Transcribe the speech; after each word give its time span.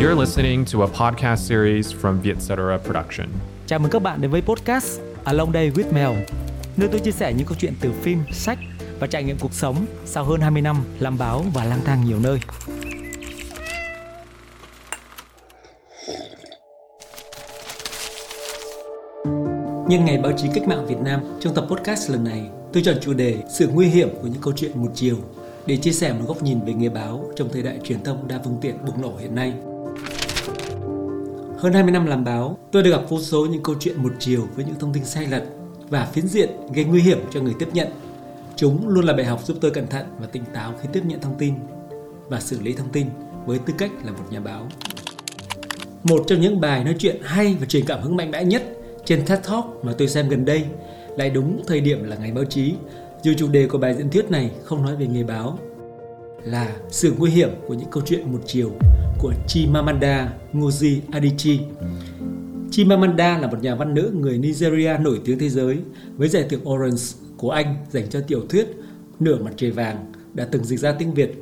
You're 0.00 0.20
listening 0.20 0.64
to 0.72 0.82
a 0.82 0.86
podcast 0.86 1.48
series 1.48 1.94
from 1.94 2.20
Vietcetera 2.20 2.78
Production. 2.78 3.28
Chào 3.66 3.78
mừng 3.78 3.90
các 3.90 4.02
bạn 4.02 4.20
đến 4.20 4.30
với 4.30 4.42
podcast 4.42 5.00
Along 5.24 5.52
Day 5.52 5.70
with 5.70 5.92
Mel, 5.92 6.22
nơi 6.76 6.88
tôi 6.92 7.00
chia 7.00 7.10
sẻ 7.10 7.32
những 7.32 7.46
câu 7.46 7.56
chuyện 7.60 7.74
từ 7.80 7.92
phim, 7.92 8.18
sách 8.32 8.58
và 9.00 9.06
trải 9.06 9.22
nghiệm 9.22 9.38
cuộc 9.38 9.52
sống 9.52 9.76
sau 10.04 10.24
hơn 10.24 10.40
20 10.40 10.62
năm 10.62 10.76
làm 10.98 11.18
báo 11.18 11.44
và 11.54 11.64
lang 11.64 11.80
thang 11.84 12.04
nhiều 12.04 12.18
nơi. 12.22 12.40
Nhân 19.88 20.04
ngày 20.04 20.18
báo 20.18 20.32
chí 20.36 20.48
cách 20.54 20.68
mạng 20.68 20.86
Việt 20.86 20.98
Nam, 21.04 21.20
trong 21.40 21.54
tập 21.54 21.66
podcast 21.70 22.10
lần 22.10 22.24
này, 22.24 22.50
tôi 22.72 22.82
chọn 22.82 22.96
chủ 23.00 23.14
đề 23.14 23.36
sự 23.58 23.68
nguy 23.68 23.86
hiểm 23.86 24.08
của 24.22 24.26
những 24.26 24.42
câu 24.42 24.52
chuyện 24.56 24.70
một 24.74 24.90
chiều 24.94 25.16
để 25.66 25.76
chia 25.76 25.92
sẻ 25.92 26.12
một 26.12 26.24
góc 26.28 26.42
nhìn 26.42 26.60
về 26.60 26.72
nghề 26.72 26.88
báo 26.88 27.30
trong 27.36 27.48
thời 27.52 27.62
đại 27.62 27.78
truyền 27.84 28.04
thông 28.04 28.28
đa 28.28 28.40
phương 28.44 28.58
tiện 28.60 28.84
bùng 28.86 29.02
nổ 29.02 29.16
hiện 29.16 29.34
nay. 29.34 29.54
Hơn 31.58 31.72
20 31.72 31.92
năm 31.92 32.06
làm 32.06 32.24
báo, 32.24 32.58
tôi 32.72 32.82
đã 32.82 32.90
gặp 32.90 33.02
vô 33.08 33.20
số 33.20 33.46
những 33.46 33.62
câu 33.62 33.74
chuyện 33.80 34.02
một 34.02 34.12
chiều 34.18 34.48
với 34.56 34.64
những 34.64 34.74
thông 34.80 34.92
tin 34.92 35.04
sai 35.04 35.26
lệch 35.26 35.42
và 35.88 36.04
phiến 36.04 36.26
diện 36.26 36.50
gây 36.74 36.84
nguy 36.84 37.02
hiểm 37.02 37.18
cho 37.30 37.40
người 37.40 37.54
tiếp 37.58 37.68
nhận. 37.72 37.88
Chúng 38.56 38.88
luôn 38.88 39.04
là 39.04 39.12
bài 39.12 39.24
học 39.24 39.44
giúp 39.44 39.56
tôi 39.60 39.70
cẩn 39.70 39.86
thận 39.86 40.06
và 40.18 40.26
tỉnh 40.26 40.42
táo 40.54 40.74
khi 40.82 40.88
tiếp 40.92 41.02
nhận 41.06 41.20
thông 41.20 41.38
tin 41.38 41.54
và 42.28 42.40
xử 42.40 42.60
lý 42.60 42.72
thông 42.72 42.88
tin 42.88 43.06
với 43.46 43.58
tư 43.58 43.74
cách 43.78 43.90
là 44.04 44.12
một 44.12 44.24
nhà 44.30 44.40
báo. 44.40 44.68
Một 46.02 46.24
trong 46.26 46.40
những 46.40 46.60
bài 46.60 46.84
nói 46.84 46.94
chuyện 46.98 47.16
hay 47.22 47.56
và 47.60 47.66
truyền 47.66 47.84
cảm 47.84 48.00
hứng 48.02 48.16
mạnh 48.16 48.30
mẽ 48.30 48.44
nhất 48.44 48.62
trên 49.04 49.26
TED 49.26 49.38
Talk 49.48 49.64
mà 49.82 49.92
tôi 49.98 50.08
xem 50.08 50.28
gần 50.28 50.44
đây 50.44 50.64
lại 51.16 51.30
đúng 51.30 51.62
thời 51.66 51.80
điểm 51.80 52.04
là 52.04 52.16
ngày 52.16 52.32
báo 52.32 52.44
chí 52.44 52.74
dù 53.22 53.32
chủ 53.38 53.48
đề 53.48 53.66
của 53.66 53.78
bài 53.78 53.94
diễn 53.94 54.10
thuyết 54.10 54.30
này 54.30 54.50
không 54.64 54.82
nói 54.82 54.96
về 54.96 55.06
nghề 55.06 55.24
báo 55.24 55.58
là 56.44 56.76
sự 56.90 57.14
nguy 57.18 57.30
hiểm 57.30 57.50
của 57.68 57.74
những 57.74 57.90
câu 57.90 58.02
chuyện 58.06 58.32
một 58.32 58.40
chiều 58.46 58.70
của 59.18 59.34
Chimamanda 59.46 60.32
Ngozi 60.52 61.00
Adichie. 61.10 61.58
Chimamanda 62.70 63.38
là 63.38 63.46
một 63.46 63.62
nhà 63.62 63.74
văn 63.74 63.94
nữ 63.94 64.12
người 64.20 64.38
Nigeria 64.38 64.98
nổi 65.00 65.20
tiếng 65.24 65.38
thế 65.38 65.48
giới 65.48 65.78
với 66.16 66.28
giải 66.28 66.46
thưởng 66.50 66.68
Orange 66.68 67.02
của 67.36 67.50
Anh 67.50 67.76
dành 67.90 68.08
cho 68.10 68.20
tiểu 68.20 68.40
thuyết 68.48 68.66
Nửa 69.20 69.38
mặt 69.38 69.50
trời 69.56 69.70
vàng 69.70 70.12
đã 70.34 70.44
từng 70.44 70.64
dịch 70.64 70.80
ra 70.80 70.92
tiếng 70.92 71.14
Việt. 71.14 71.32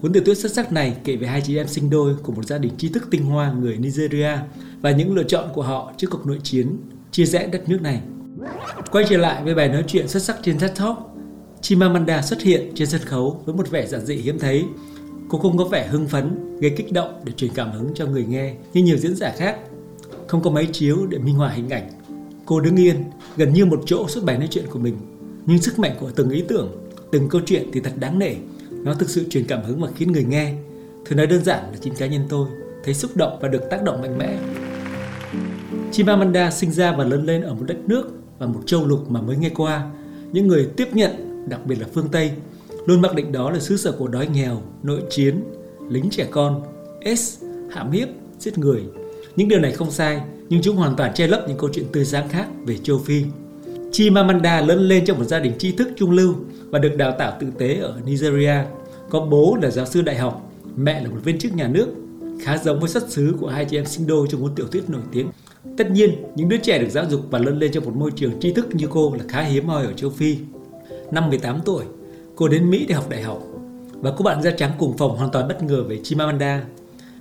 Cuốn 0.00 0.12
tiểu 0.12 0.22
thuyết 0.26 0.38
xuất 0.38 0.52
sắc 0.52 0.72
này 0.72 0.96
kể 1.04 1.16
về 1.16 1.26
hai 1.26 1.40
chị 1.40 1.56
em 1.56 1.68
sinh 1.68 1.90
đôi 1.90 2.14
của 2.22 2.32
một 2.32 2.46
gia 2.46 2.58
đình 2.58 2.72
trí 2.76 2.88
thức 2.88 3.08
tinh 3.10 3.24
hoa 3.24 3.52
người 3.52 3.76
Nigeria 3.76 4.38
và 4.80 4.90
những 4.90 5.14
lựa 5.14 5.22
chọn 5.22 5.48
của 5.54 5.62
họ 5.62 5.92
trước 5.96 6.06
cuộc 6.10 6.26
nội 6.26 6.38
chiến 6.42 6.76
chia 7.10 7.24
rẽ 7.24 7.46
đất 7.46 7.68
nước 7.68 7.82
này. 7.82 8.00
Quay 8.90 9.04
trở 9.08 9.16
lại 9.16 9.44
với 9.44 9.54
bài 9.54 9.68
nói 9.68 9.84
chuyện 9.86 10.08
xuất 10.08 10.22
sắc 10.22 10.36
trên 10.42 10.58
TED 10.58 10.70
Talk, 10.78 10.98
Chimamanda 11.60 12.22
xuất 12.22 12.42
hiện 12.42 12.72
trên 12.74 12.88
sân 12.88 13.00
khấu 13.00 13.42
với 13.44 13.54
một 13.54 13.70
vẻ 13.70 13.86
giản 13.86 14.06
dị 14.06 14.14
hiếm 14.14 14.38
thấy. 14.38 14.64
Cô 15.32 15.38
không 15.38 15.56
có 15.58 15.64
vẻ 15.64 15.86
hưng 15.86 16.08
phấn, 16.08 16.56
gây 16.60 16.70
kích 16.76 16.92
động 16.92 17.20
để 17.24 17.32
truyền 17.32 17.52
cảm 17.54 17.72
hứng 17.72 17.94
cho 17.94 18.06
người 18.06 18.24
nghe 18.24 18.54
như 18.72 18.82
nhiều 18.82 18.96
diễn 18.96 19.14
giả 19.14 19.34
khác. 19.36 19.56
Không 20.26 20.42
có 20.42 20.50
máy 20.50 20.68
chiếu 20.72 21.06
để 21.06 21.18
minh 21.18 21.34
họa 21.34 21.50
hình 21.50 21.68
ảnh. 21.68 21.90
Cô 22.46 22.60
đứng 22.60 22.76
yên, 22.76 22.96
gần 23.36 23.52
như 23.52 23.66
một 23.66 23.82
chỗ 23.86 24.08
suốt 24.08 24.24
bài 24.24 24.38
nói 24.38 24.48
chuyện 24.50 24.64
của 24.70 24.78
mình. 24.78 24.96
Nhưng 25.46 25.58
sức 25.58 25.78
mạnh 25.78 25.96
của 26.00 26.10
từng 26.10 26.30
ý 26.30 26.44
tưởng, 26.48 26.72
từng 27.12 27.28
câu 27.28 27.40
chuyện 27.46 27.70
thì 27.72 27.80
thật 27.80 27.92
đáng 27.96 28.18
nể. 28.18 28.34
Nó 28.70 28.94
thực 28.94 29.10
sự 29.10 29.24
truyền 29.30 29.46
cảm 29.46 29.62
hứng 29.62 29.80
và 29.80 29.88
khiến 29.96 30.12
người 30.12 30.24
nghe, 30.24 30.54
thường 31.04 31.16
nói 31.16 31.26
đơn 31.26 31.44
giản 31.44 31.62
là 31.72 31.78
chính 31.80 31.94
cá 31.94 32.06
nhân 32.06 32.22
tôi, 32.28 32.48
thấy 32.84 32.94
xúc 32.94 33.16
động 33.16 33.38
và 33.40 33.48
được 33.48 33.62
tác 33.70 33.82
động 33.82 34.02
mạnh 34.02 34.18
mẽ. 34.18 34.38
Chimamanda 35.92 36.50
sinh 36.50 36.72
ra 36.72 36.96
và 36.96 37.04
lớn 37.04 37.26
lên 37.26 37.42
ở 37.42 37.54
một 37.54 37.64
đất 37.68 37.78
nước 37.86 38.10
và 38.38 38.46
một 38.46 38.60
châu 38.66 38.86
lục 38.86 39.10
mà 39.10 39.20
mới 39.20 39.36
nghe 39.36 39.50
qua. 39.50 39.90
Những 40.32 40.48
người 40.48 40.68
tiếp 40.76 40.88
nhận 40.92 41.10
đặc 41.48 41.66
biệt 41.66 41.76
là 41.80 41.86
phương 41.94 42.08
Tây, 42.12 42.32
luôn 42.86 43.00
mặc 43.00 43.14
định 43.14 43.32
đó 43.32 43.50
là 43.50 43.60
xứ 43.60 43.76
sở 43.76 43.92
của 43.92 44.08
đói 44.08 44.26
nghèo, 44.26 44.62
nội 44.82 45.02
chiến, 45.10 45.44
lính 45.88 46.10
trẻ 46.10 46.26
con, 46.30 46.62
S, 47.16 47.42
hãm 47.70 47.90
hiếp, 47.90 48.08
giết 48.38 48.58
người. 48.58 48.82
Những 49.36 49.48
điều 49.48 49.60
này 49.60 49.72
không 49.72 49.90
sai, 49.90 50.20
nhưng 50.48 50.62
chúng 50.62 50.76
hoàn 50.76 50.96
toàn 50.96 51.14
che 51.14 51.26
lấp 51.26 51.44
những 51.48 51.58
câu 51.58 51.70
chuyện 51.72 51.84
tươi 51.92 52.04
sáng 52.04 52.28
khác 52.28 52.46
về 52.66 52.76
châu 52.82 52.98
Phi. 52.98 53.22
Chimamanda 53.92 54.60
lớn 54.60 54.78
lên 54.78 55.04
trong 55.04 55.18
một 55.18 55.24
gia 55.24 55.38
đình 55.38 55.52
tri 55.58 55.72
thức 55.72 55.88
trung 55.96 56.10
lưu 56.10 56.34
và 56.70 56.78
được 56.78 56.96
đào 56.96 57.14
tạo 57.18 57.36
tử 57.40 57.46
tế 57.58 57.74
ở 57.74 57.96
Nigeria. 58.06 58.54
Có 59.10 59.20
bố 59.20 59.58
là 59.62 59.70
giáo 59.70 59.86
sư 59.86 60.02
đại 60.02 60.16
học, 60.16 60.52
mẹ 60.76 61.02
là 61.02 61.10
một 61.10 61.18
viên 61.24 61.38
chức 61.38 61.54
nhà 61.54 61.68
nước, 61.68 61.86
khá 62.42 62.58
giống 62.58 62.80
với 62.80 62.88
xuất 62.88 63.10
xứ 63.10 63.34
của 63.40 63.48
hai 63.48 63.64
chị 63.64 63.78
em 63.78 63.86
sinh 63.86 64.06
đôi 64.06 64.26
trong 64.30 64.40
cuốn 64.40 64.54
tiểu 64.54 64.66
thuyết 64.66 64.90
nổi 64.90 65.02
tiếng. 65.12 65.28
Tất 65.78 65.90
nhiên, 65.90 66.10
những 66.36 66.48
đứa 66.48 66.56
trẻ 66.56 66.78
được 66.78 66.90
giáo 66.90 67.04
dục 67.10 67.20
và 67.30 67.38
lớn 67.38 67.58
lên 67.58 67.72
trong 67.72 67.84
một 67.84 67.96
môi 67.96 68.10
trường 68.10 68.40
tri 68.40 68.52
thức 68.52 68.74
như 68.74 68.86
cô 68.90 69.14
là 69.18 69.24
khá 69.28 69.42
hiếm 69.42 69.66
hoi 69.66 69.84
ở 69.86 69.92
châu 69.92 70.10
Phi 70.10 70.36
năm 71.10 71.28
18 71.28 71.60
tuổi, 71.64 71.84
cô 72.36 72.48
đến 72.48 72.70
Mỹ 72.70 72.86
để 72.88 72.94
học 72.94 73.08
đại 73.08 73.22
học. 73.22 73.42
Và 73.92 74.12
cô 74.16 74.22
bạn 74.22 74.42
da 74.42 74.50
trắng 74.50 74.72
cùng 74.78 74.96
phòng 74.96 75.16
hoàn 75.16 75.30
toàn 75.30 75.48
bất 75.48 75.62
ngờ 75.62 75.84
về 75.88 75.98
Chimamanda, 76.02 76.64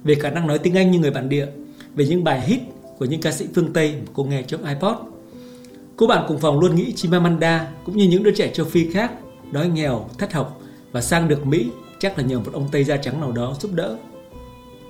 về 0.04 0.16
khả 0.16 0.30
năng 0.30 0.48
nói 0.48 0.60
tiếng 0.60 0.78
Anh 0.78 0.92
như 0.92 1.00
người 1.00 1.12
bản 1.12 1.30
địa, 1.30 1.48
về 1.96 2.06
những 2.06 2.24
bài 2.24 2.42
hit 2.42 2.60
của 2.98 3.06
những 3.06 3.22
ca 3.22 3.32
sĩ 3.32 3.46
phương 3.56 3.74
Tây 3.74 3.96
mà 3.96 4.12
cô 4.14 4.24
nghe 4.24 4.44
trong 4.44 4.66
iPod. 4.66 4.96
Cô 5.96 6.08
bạn 6.08 6.26
cùng 6.28 6.40
phòng 6.40 6.60
luôn 6.60 6.76
nghĩ 6.76 6.94
Chimamanda 6.94 7.68
cũng 7.86 7.98
như 7.98 8.08
những 8.08 8.24
đứa 8.24 8.32
trẻ 8.32 8.52
châu 8.54 8.66
Phi 8.66 8.92
khác 8.92 9.12
đói 9.52 9.70
nghèo, 9.70 10.10
thất 10.18 10.34
học 10.34 10.62
và 10.92 11.02
sang 11.02 11.28
được 11.28 11.46
Mỹ 11.46 11.68
chắc 12.00 12.18
là 12.18 12.24
nhờ 12.24 12.40
một 12.40 12.52
ông 12.54 12.68
Tây 12.72 12.84
da 12.84 12.98
trắng 12.98 13.22
nào 13.22 13.32
đó 13.32 13.56
giúp 13.60 13.72
đỡ. 13.74 13.98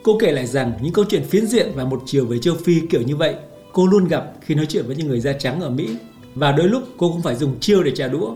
Cô 0.03 0.17
kể 0.19 0.31
lại 0.31 0.47
rằng 0.47 0.73
những 0.81 0.93
câu 0.93 1.05
chuyện 1.09 1.23
phiến 1.23 1.47
diện 1.47 1.71
và 1.75 1.85
một 1.85 2.03
chiều 2.05 2.25
về 2.25 2.37
châu 2.39 2.55
Phi 2.55 2.79
kiểu 2.89 3.01
như 3.01 3.15
vậy 3.15 3.35
cô 3.73 3.87
luôn 3.87 4.07
gặp 4.07 4.33
khi 4.41 4.55
nói 4.55 4.65
chuyện 4.65 4.85
với 4.87 4.95
những 4.95 5.07
người 5.07 5.19
da 5.19 5.33
trắng 5.33 5.61
ở 5.61 5.69
Mỹ 5.69 5.89
và 6.35 6.51
đôi 6.51 6.67
lúc 6.67 6.83
cô 6.97 7.11
cũng 7.11 7.21
phải 7.21 7.35
dùng 7.35 7.59
chiêu 7.59 7.83
để 7.83 7.91
trả 7.95 8.07
đũa 8.07 8.35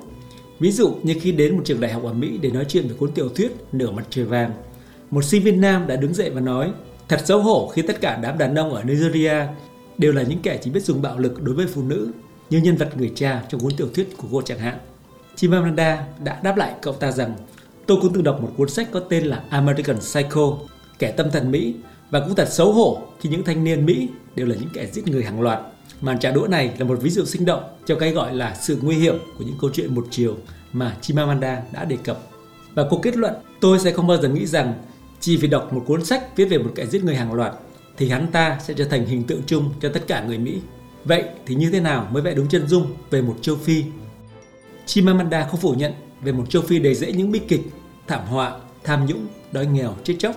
Ví 0.59 0.71
dụ 0.71 0.95
như 1.03 1.15
khi 1.21 1.31
đến 1.31 1.55
một 1.57 1.61
trường 1.65 1.81
đại 1.81 1.91
học 1.91 2.03
ở 2.03 2.13
Mỹ 2.13 2.37
để 2.41 2.51
nói 2.51 2.65
chuyện 2.67 2.87
về 2.87 2.95
cuốn 2.99 3.11
tiểu 3.11 3.29
thuyết 3.29 3.51
Nửa 3.71 3.91
mặt 3.91 4.05
trời 4.09 4.25
vàng, 4.25 4.51
một 5.11 5.23
sinh 5.23 5.43
viên 5.43 5.61
nam 5.61 5.87
đã 5.87 5.95
đứng 5.95 6.13
dậy 6.13 6.29
và 6.29 6.41
nói 6.41 6.71
Thật 7.07 7.21
xấu 7.25 7.41
hổ 7.41 7.67
khi 7.67 7.81
tất 7.81 8.01
cả 8.01 8.19
đám 8.21 8.37
đàn 8.37 8.55
ông 8.55 8.73
ở 8.73 8.83
Nigeria 8.83 9.35
đều 9.97 10.13
là 10.13 10.21
những 10.21 10.39
kẻ 10.39 10.59
chỉ 10.63 10.71
biết 10.71 10.83
dùng 10.83 11.01
bạo 11.01 11.19
lực 11.19 11.43
đối 11.43 11.55
với 11.55 11.67
phụ 11.67 11.83
nữ 11.83 12.11
như 12.49 12.57
nhân 12.57 12.75
vật 12.75 12.97
người 12.97 13.11
cha 13.15 13.43
trong 13.49 13.61
cuốn 13.61 13.71
tiểu 13.77 13.87
thuyết 13.93 14.17
của 14.17 14.27
cô 14.31 14.41
chẳng 14.41 14.59
hạn. 14.59 14.77
Chimamanda 15.35 16.07
đã 16.23 16.39
đáp 16.43 16.57
lại 16.57 16.73
cậu 16.81 16.93
ta 16.93 17.11
rằng 17.11 17.35
tôi 17.85 17.97
cũng 18.01 18.13
từng 18.13 18.23
đọc 18.23 18.41
một 18.41 18.51
cuốn 18.57 18.69
sách 18.69 18.87
có 18.91 18.99
tên 18.99 19.23
là 19.25 19.43
American 19.49 19.99
Psycho, 19.99 20.57
kẻ 20.99 21.11
tâm 21.11 21.31
thần 21.31 21.51
Mỹ 21.51 21.75
và 22.09 22.19
cũng 22.19 22.35
thật 22.35 22.47
xấu 22.51 22.73
hổ 22.73 23.01
khi 23.19 23.29
những 23.29 23.43
thanh 23.43 23.63
niên 23.63 23.85
Mỹ 23.85 24.07
đều 24.35 24.47
là 24.47 24.55
những 24.55 24.69
kẻ 24.73 24.85
giết 24.85 25.07
người 25.07 25.23
hàng 25.23 25.41
loạt 25.41 25.59
Màn 26.01 26.19
trả 26.19 26.31
đũa 26.31 26.47
này 26.47 26.71
là 26.77 26.85
một 26.85 26.99
ví 27.01 27.09
dụ 27.09 27.25
sinh 27.25 27.45
động 27.45 27.63
cho 27.85 27.95
cái 27.95 28.11
gọi 28.11 28.35
là 28.35 28.55
sự 28.61 28.79
nguy 28.81 28.95
hiểm 28.95 29.15
của 29.37 29.43
những 29.43 29.57
câu 29.61 29.69
chuyện 29.73 29.95
một 29.95 30.07
chiều 30.11 30.37
mà 30.73 30.97
Chimamanda 31.01 31.61
đã 31.71 31.85
đề 31.85 31.97
cập. 32.03 32.19
Và 32.73 32.83
cô 32.89 32.99
kết 33.03 33.17
luận, 33.17 33.33
tôi 33.59 33.79
sẽ 33.79 33.91
không 33.91 34.07
bao 34.07 34.17
giờ 34.17 34.29
nghĩ 34.29 34.45
rằng 34.45 34.73
chỉ 35.19 35.37
vì 35.37 35.47
đọc 35.47 35.73
một 35.73 35.83
cuốn 35.87 36.05
sách 36.05 36.37
viết 36.37 36.45
về 36.45 36.57
một 36.57 36.71
kẻ 36.75 36.85
giết 36.85 37.03
người 37.03 37.15
hàng 37.15 37.33
loạt 37.33 37.53
thì 37.97 38.09
hắn 38.09 38.31
ta 38.31 38.59
sẽ 38.63 38.73
trở 38.73 38.85
thành 38.85 39.05
hình 39.05 39.23
tượng 39.23 39.41
chung 39.45 39.73
cho 39.81 39.89
tất 39.89 40.07
cả 40.07 40.23
người 40.23 40.37
Mỹ. 40.37 40.61
Vậy 41.05 41.23
thì 41.45 41.55
như 41.55 41.71
thế 41.71 41.79
nào 41.79 42.07
mới 42.11 42.21
vẽ 42.21 42.33
đúng 42.33 42.47
chân 42.47 42.67
dung 42.67 42.93
về 43.09 43.21
một 43.21 43.35
châu 43.41 43.55
Phi? 43.55 43.83
Chimamanda 44.85 45.47
không 45.51 45.59
phủ 45.59 45.73
nhận 45.73 45.93
về 46.21 46.31
một 46.31 46.49
châu 46.49 46.61
Phi 46.61 46.79
đầy 46.79 46.95
rẫy 46.95 47.13
những 47.13 47.31
bi 47.31 47.39
kịch, 47.47 47.61
thảm 48.07 48.25
họa, 48.25 48.59
tham 48.83 49.05
nhũng, 49.05 49.27
đói 49.51 49.65
nghèo, 49.65 49.95
chết 50.03 50.15
chóc. 50.19 50.35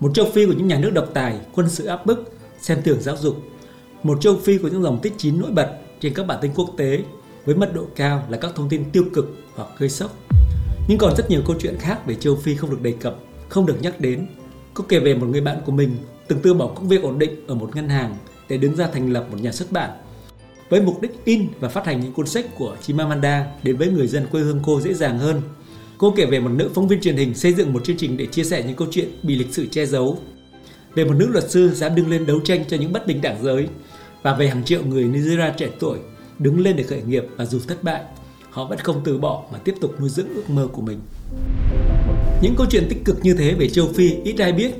Một 0.00 0.10
châu 0.14 0.26
Phi 0.34 0.46
của 0.46 0.52
những 0.52 0.68
nhà 0.68 0.78
nước 0.78 0.90
độc 0.90 1.08
tài, 1.14 1.36
quân 1.54 1.70
sự 1.70 1.86
áp 1.86 2.06
bức, 2.06 2.34
xem 2.64 2.82
thường 2.82 3.00
giáo 3.00 3.16
dục, 3.16 3.36
một 4.02 4.20
châu 4.20 4.36
Phi 4.36 4.58
có 4.58 4.68
những 4.68 4.82
dòng 4.82 5.00
tích 5.02 5.12
chín 5.16 5.40
nổi 5.40 5.50
bật 5.50 5.78
trên 6.00 6.14
các 6.14 6.26
bản 6.26 6.38
tin 6.42 6.50
quốc 6.54 6.70
tế 6.76 7.02
với 7.44 7.54
mật 7.54 7.74
độ 7.74 7.86
cao 7.96 8.26
là 8.28 8.38
các 8.38 8.52
thông 8.54 8.68
tin 8.68 8.90
tiêu 8.90 9.04
cực 9.14 9.36
hoặc 9.54 9.68
gây 9.78 9.88
sốc. 9.88 10.16
Nhưng 10.88 10.98
còn 10.98 11.16
rất 11.16 11.30
nhiều 11.30 11.42
câu 11.46 11.56
chuyện 11.60 11.76
khác 11.78 12.06
về 12.06 12.14
châu 12.14 12.36
Phi 12.36 12.54
không 12.54 12.70
được 12.70 12.82
đề 12.82 12.92
cập, 12.92 13.16
không 13.48 13.66
được 13.66 13.76
nhắc 13.82 14.00
đến. 14.00 14.26
Có 14.74 14.84
kể 14.88 14.98
về 14.98 15.14
một 15.14 15.26
người 15.26 15.40
bạn 15.40 15.56
của 15.66 15.72
mình 15.72 15.96
từng 16.28 16.38
từ 16.42 16.54
bỏ 16.54 16.66
công 16.66 16.88
việc 16.88 17.02
ổn 17.02 17.18
định 17.18 17.46
ở 17.46 17.54
một 17.54 17.76
ngân 17.76 17.88
hàng 17.88 18.16
để 18.48 18.56
đứng 18.56 18.76
ra 18.76 18.88
thành 18.92 19.12
lập 19.12 19.26
một 19.30 19.40
nhà 19.40 19.52
xuất 19.52 19.72
bản 19.72 19.90
với 20.68 20.80
mục 20.80 21.02
đích 21.02 21.24
in 21.24 21.48
và 21.60 21.68
phát 21.68 21.86
hành 21.86 22.00
những 22.00 22.12
cuốn 22.12 22.26
sách 22.26 22.46
của 22.58 22.76
Chimamanda 22.82 23.46
đến 23.62 23.76
với 23.76 23.88
người 23.88 24.06
dân 24.06 24.26
quê 24.30 24.42
hương 24.42 24.60
cô 24.62 24.80
dễ 24.80 24.94
dàng 24.94 25.18
hơn. 25.18 25.42
Cô 25.98 26.14
kể 26.16 26.26
về 26.26 26.40
một 26.40 26.50
nữ 26.50 26.70
phóng 26.74 26.88
viên 26.88 27.00
truyền 27.00 27.16
hình 27.16 27.34
xây 27.34 27.52
dựng 27.52 27.72
một 27.72 27.84
chương 27.84 27.96
trình 27.96 28.16
để 28.16 28.26
chia 28.26 28.44
sẻ 28.44 28.64
những 28.66 28.76
câu 28.76 28.88
chuyện 28.90 29.08
bị 29.22 29.36
lịch 29.36 29.54
sử 29.54 29.66
che 29.66 29.86
giấu. 29.86 30.18
Về 30.94 31.04
một 31.04 31.14
nữ 31.16 31.26
luật 31.26 31.50
sư 31.50 31.70
dám 31.74 31.94
đứng 31.94 32.10
lên 32.10 32.26
đấu 32.26 32.40
tranh 32.44 32.64
cho 32.68 32.76
những 32.76 32.92
bất 32.92 33.06
bình 33.06 33.20
đẳng 33.20 33.42
giới 33.42 33.68
và 34.22 34.34
về 34.34 34.48
hàng 34.48 34.64
triệu 34.64 34.84
người 34.84 35.04
Nigeria 35.04 35.52
trẻ 35.56 35.68
tuổi 35.80 35.98
đứng 36.38 36.60
lên 36.60 36.76
để 36.76 36.82
khởi 36.82 37.02
nghiệp 37.02 37.24
và 37.36 37.44
dù 37.44 37.58
thất 37.68 37.82
bại, 37.82 38.02
họ 38.50 38.64
vẫn 38.68 38.78
không 38.78 39.00
từ 39.04 39.18
bỏ 39.18 39.44
mà 39.52 39.58
tiếp 39.58 39.74
tục 39.80 40.00
nuôi 40.00 40.08
dưỡng 40.08 40.28
ước 40.34 40.50
mơ 40.50 40.68
của 40.72 40.82
mình. 40.82 40.98
Những 42.42 42.54
câu 42.56 42.66
chuyện 42.70 42.86
tích 42.88 43.04
cực 43.04 43.16
như 43.22 43.34
thế 43.34 43.54
về 43.54 43.68
châu 43.68 43.88
Phi 43.94 44.14
ít 44.24 44.38
ai 44.38 44.52
biết, 44.52 44.70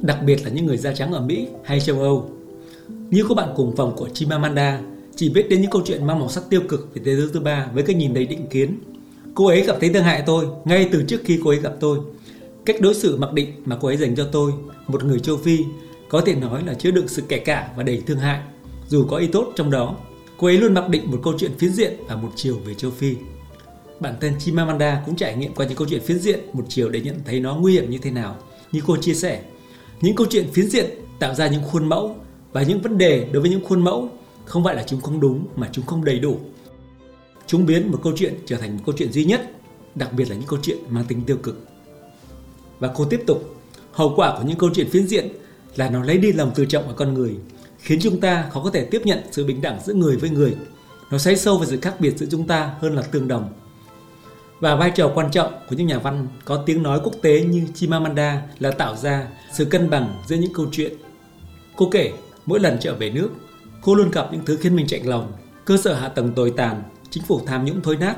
đặc 0.00 0.18
biệt 0.26 0.44
là 0.44 0.50
những 0.50 0.66
người 0.66 0.76
da 0.76 0.92
trắng 0.92 1.12
ở 1.12 1.20
Mỹ 1.20 1.46
hay 1.64 1.80
châu 1.80 2.00
Âu. 2.00 2.30
Như 3.10 3.24
các 3.28 3.34
bạn 3.36 3.48
cùng 3.56 3.76
phòng 3.76 3.96
của 3.96 4.08
Chimamanda 4.08 4.80
chỉ 5.16 5.28
biết 5.28 5.48
đến 5.48 5.60
những 5.60 5.70
câu 5.70 5.82
chuyện 5.86 6.06
mang 6.06 6.18
màu 6.18 6.28
sắc 6.28 6.44
tiêu 6.50 6.60
cực 6.68 6.94
về 6.94 7.02
thế 7.04 7.16
giới 7.16 7.28
thứ 7.32 7.40
ba 7.40 7.68
với 7.74 7.82
cái 7.82 7.96
nhìn 7.96 8.14
đầy 8.14 8.26
định 8.26 8.46
kiến. 8.46 8.78
Cô 9.34 9.46
ấy 9.46 9.64
cảm 9.66 9.76
thấy 9.80 9.88
thương 9.88 10.04
hại 10.04 10.22
tôi 10.26 10.46
ngay 10.64 10.88
từ 10.92 11.02
trước 11.08 11.20
khi 11.24 11.40
cô 11.44 11.50
ấy 11.50 11.58
gặp 11.58 11.72
tôi. 11.80 11.98
Cách 12.66 12.80
đối 12.80 12.94
xử 12.94 13.16
mặc 13.16 13.32
định 13.32 13.52
mà 13.64 13.76
cô 13.80 13.88
ấy 13.88 13.96
dành 13.96 14.16
cho 14.16 14.28
tôi, 14.32 14.52
một 14.86 15.04
người 15.04 15.20
châu 15.20 15.36
Phi, 15.36 15.58
có 16.08 16.20
thể 16.20 16.34
nói 16.34 16.62
là 16.66 16.74
chứa 16.74 16.90
đựng 16.90 17.08
sự 17.08 17.22
kẻ 17.28 17.38
cả 17.38 17.70
và 17.76 17.82
đầy 17.82 18.02
thương 18.06 18.18
hại 18.18 18.40
dù 18.88 19.06
có 19.10 19.16
ý 19.16 19.26
tốt 19.26 19.52
trong 19.56 19.70
đó. 19.70 19.96
Cô 20.38 20.46
ấy 20.46 20.58
luôn 20.58 20.74
mặc 20.74 20.88
định 20.88 21.10
một 21.10 21.20
câu 21.22 21.34
chuyện 21.38 21.52
phiến 21.58 21.72
diện 21.72 21.92
và 22.08 22.16
một 22.16 22.30
chiều 22.36 22.58
về 22.64 22.74
châu 22.74 22.90
Phi. 22.90 23.14
Bản 24.00 24.14
thân 24.20 24.32
Chimamanda 24.38 25.02
cũng 25.06 25.16
trải 25.16 25.36
nghiệm 25.36 25.54
qua 25.54 25.66
những 25.66 25.76
câu 25.76 25.86
chuyện 25.90 26.00
phiến 26.00 26.18
diện 26.18 26.40
một 26.52 26.64
chiều 26.68 26.88
để 26.88 27.00
nhận 27.00 27.16
thấy 27.24 27.40
nó 27.40 27.54
nguy 27.54 27.72
hiểm 27.72 27.90
như 27.90 27.98
thế 27.98 28.10
nào. 28.10 28.36
Như 28.72 28.80
cô 28.86 28.96
chia 28.96 29.14
sẻ, 29.14 29.42
những 30.00 30.16
câu 30.16 30.26
chuyện 30.30 30.48
phiến 30.52 30.66
diện 30.66 30.90
tạo 31.18 31.34
ra 31.34 31.48
những 31.48 31.62
khuôn 31.62 31.88
mẫu 31.88 32.16
và 32.52 32.62
những 32.62 32.80
vấn 32.80 32.98
đề 32.98 33.28
đối 33.32 33.42
với 33.42 33.50
những 33.50 33.64
khuôn 33.64 33.84
mẫu 33.84 34.08
không 34.44 34.64
phải 34.64 34.74
là 34.74 34.84
chúng 34.86 35.00
không 35.00 35.20
đúng 35.20 35.46
mà 35.56 35.68
chúng 35.72 35.86
không 35.86 36.04
đầy 36.04 36.18
đủ. 36.18 36.38
Chúng 37.46 37.66
biến 37.66 37.92
một 37.92 38.00
câu 38.02 38.12
chuyện 38.16 38.34
trở 38.46 38.56
thành 38.56 38.76
một 38.76 38.82
câu 38.86 38.94
chuyện 38.98 39.12
duy 39.12 39.24
nhất, 39.24 39.50
đặc 39.94 40.12
biệt 40.12 40.30
là 40.30 40.36
những 40.36 40.48
câu 40.48 40.58
chuyện 40.62 40.78
mang 40.88 41.04
tính 41.04 41.22
tiêu 41.26 41.36
cực. 41.36 41.66
Và 42.84 42.90
cô 42.94 43.04
tiếp 43.04 43.22
tục, 43.26 43.54
hậu 43.92 44.12
quả 44.16 44.34
của 44.38 44.44
những 44.44 44.58
câu 44.58 44.70
chuyện 44.74 44.90
phiến 44.90 45.06
diện 45.06 45.28
là 45.76 45.90
nó 45.90 46.02
lấy 46.02 46.18
đi 46.18 46.32
lòng 46.32 46.52
tự 46.54 46.64
trọng 46.64 46.88
ở 46.88 46.94
con 46.94 47.14
người, 47.14 47.36
khiến 47.78 47.98
chúng 48.02 48.20
ta 48.20 48.44
khó 48.50 48.60
có 48.64 48.70
thể 48.70 48.84
tiếp 48.84 49.02
nhận 49.04 49.18
sự 49.30 49.44
bình 49.44 49.62
đẳng 49.62 49.80
giữa 49.84 49.94
người 49.94 50.16
với 50.16 50.30
người. 50.30 50.56
Nó 51.10 51.18
xoáy 51.18 51.36
sâu 51.36 51.56
vào 51.58 51.66
sự 51.66 51.78
khác 51.82 52.00
biệt 52.00 52.18
giữa 52.18 52.26
chúng 52.30 52.46
ta 52.46 52.74
hơn 52.80 52.94
là 52.94 53.02
tương 53.02 53.28
đồng. 53.28 53.52
Và 54.60 54.76
vai 54.76 54.90
trò 54.90 55.12
quan 55.14 55.30
trọng 55.30 55.52
của 55.70 55.76
những 55.76 55.86
nhà 55.86 55.98
văn 55.98 56.26
có 56.44 56.62
tiếng 56.66 56.82
nói 56.82 57.00
quốc 57.04 57.14
tế 57.22 57.40
như 57.40 57.62
Chimamanda 57.74 58.42
là 58.58 58.70
tạo 58.70 58.96
ra 58.96 59.28
sự 59.52 59.64
cân 59.64 59.90
bằng 59.90 60.22
giữa 60.26 60.36
những 60.36 60.52
câu 60.52 60.66
chuyện. 60.72 60.92
Cô 61.76 61.88
kể, 61.90 62.12
mỗi 62.46 62.60
lần 62.60 62.76
trở 62.80 62.94
về 62.94 63.10
nước, 63.10 63.30
cô 63.82 63.94
luôn 63.94 64.10
gặp 64.10 64.28
những 64.32 64.44
thứ 64.46 64.56
khiến 64.56 64.76
mình 64.76 64.86
chạy 64.86 65.02
lòng. 65.04 65.32
Cơ 65.64 65.76
sở 65.76 65.94
hạ 65.94 66.08
tầng 66.08 66.32
tồi 66.32 66.50
tàn, 66.56 66.82
chính 67.10 67.24
phủ 67.24 67.40
tham 67.46 67.64
nhũng 67.64 67.82
thối 67.82 67.96
nát. 67.96 68.16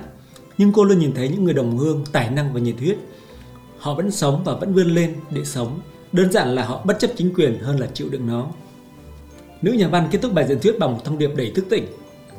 Nhưng 0.59 0.73
cô 0.73 0.85
luôn 0.85 0.99
nhìn 0.99 1.15
thấy 1.15 1.29
những 1.29 1.45
người 1.45 1.55
đồng 1.55 1.79
hương 1.79 2.05
tài 2.13 2.31
năng 2.31 2.55
và 2.55 2.61
nhiệt 2.61 2.77
huyết. 2.79 2.97
Họ 3.79 3.95
vẫn 3.95 4.11
sống 4.11 4.43
và 4.45 4.55
vẫn 4.55 4.75
vươn 4.75 4.95
lên 4.95 5.15
để 5.31 5.45
sống. 5.45 5.81
Đơn 6.13 6.33
giản 6.33 6.55
là 6.55 6.65
họ 6.65 6.83
bất 6.85 6.99
chấp 6.99 7.11
chính 7.17 7.35
quyền 7.35 7.59
hơn 7.59 7.81
là 7.81 7.87
chịu 7.95 8.09
đựng 8.09 8.27
nó. 8.27 8.47
Nữ 9.63 9.73
nhà 9.73 9.89
văn 9.89 10.09
kết 10.11 10.19
thúc 10.23 10.33
bài 10.33 10.47
diễn 10.49 10.61
thuyết 10.61 10.79
bằng 10.79 10.93
một 10.93 11.01
thông 11.05 11.19
điệp 11.19 11.31
đầy 11.37 11.51
thức 11.51 11.67
tỉnh. 11.71 11.87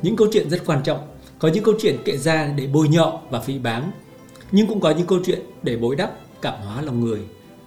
Những 0.02 0.16
câu 0.16 0.28
chuyện 0.34 0.50
rất 0.50 0.66
quan 0.66 0.84
trọng 0.84 1.00
có 1.40 1.48
những 1.48 1.64
câu 1.64 1.74
chuyện 1.80 1.98
kể 2.06 2.18
ra 2.18 2.54
để 2.58 2.68
bôi 2.68 2.88
nhọ 2.88 3.22
và 3.30 3.40
phỉ 3.40 3.60
báng, 3.60 3.92
nhưng 4.52 4.68
cũng 4.68 4.80
có 4.80 4.92
những 4.92 5.08
câu 5.08 5.20
chuyện 5.26 5.40
để 5.64 5.78
bối 5.78 5.96
đắp, 5.96 6.20
cảm 6.42 6.54
hóa 6.62 6.82
lòng 6.82 7.02
người. 7.02 7.20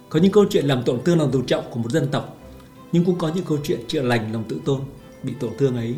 Có 0.09 0.19
những 0.19 0.31
câu 0.31 0.45
chuyện 0.49 0.65
làm 0.65 0.83
tổn 0.83 1.03
thương 1.05 1.19
lòng 1.19 1.31
tự 1.31 1.41
trọng 1.47 1.63
của 1.71 1.79
một 1.79 1.91
dân 1.91 2.07
tộc, 2.07 2.37
nhưng 2.91 3.05
cũng 3.05 3.17
có 3.17 3.31
những 3.35 3.45
câu 3.45 3.57
chuyện 3.63 3.79
chữa 3.87 4.01
lành 4.01 4.33
lòng 4.33 4.43
tự 4.49 4.61
tôn 4.65 4.81
bị 5.23 5.33
tổn 5.39 5.51
thương 5.57 5.75
ấy. 5.75 5.95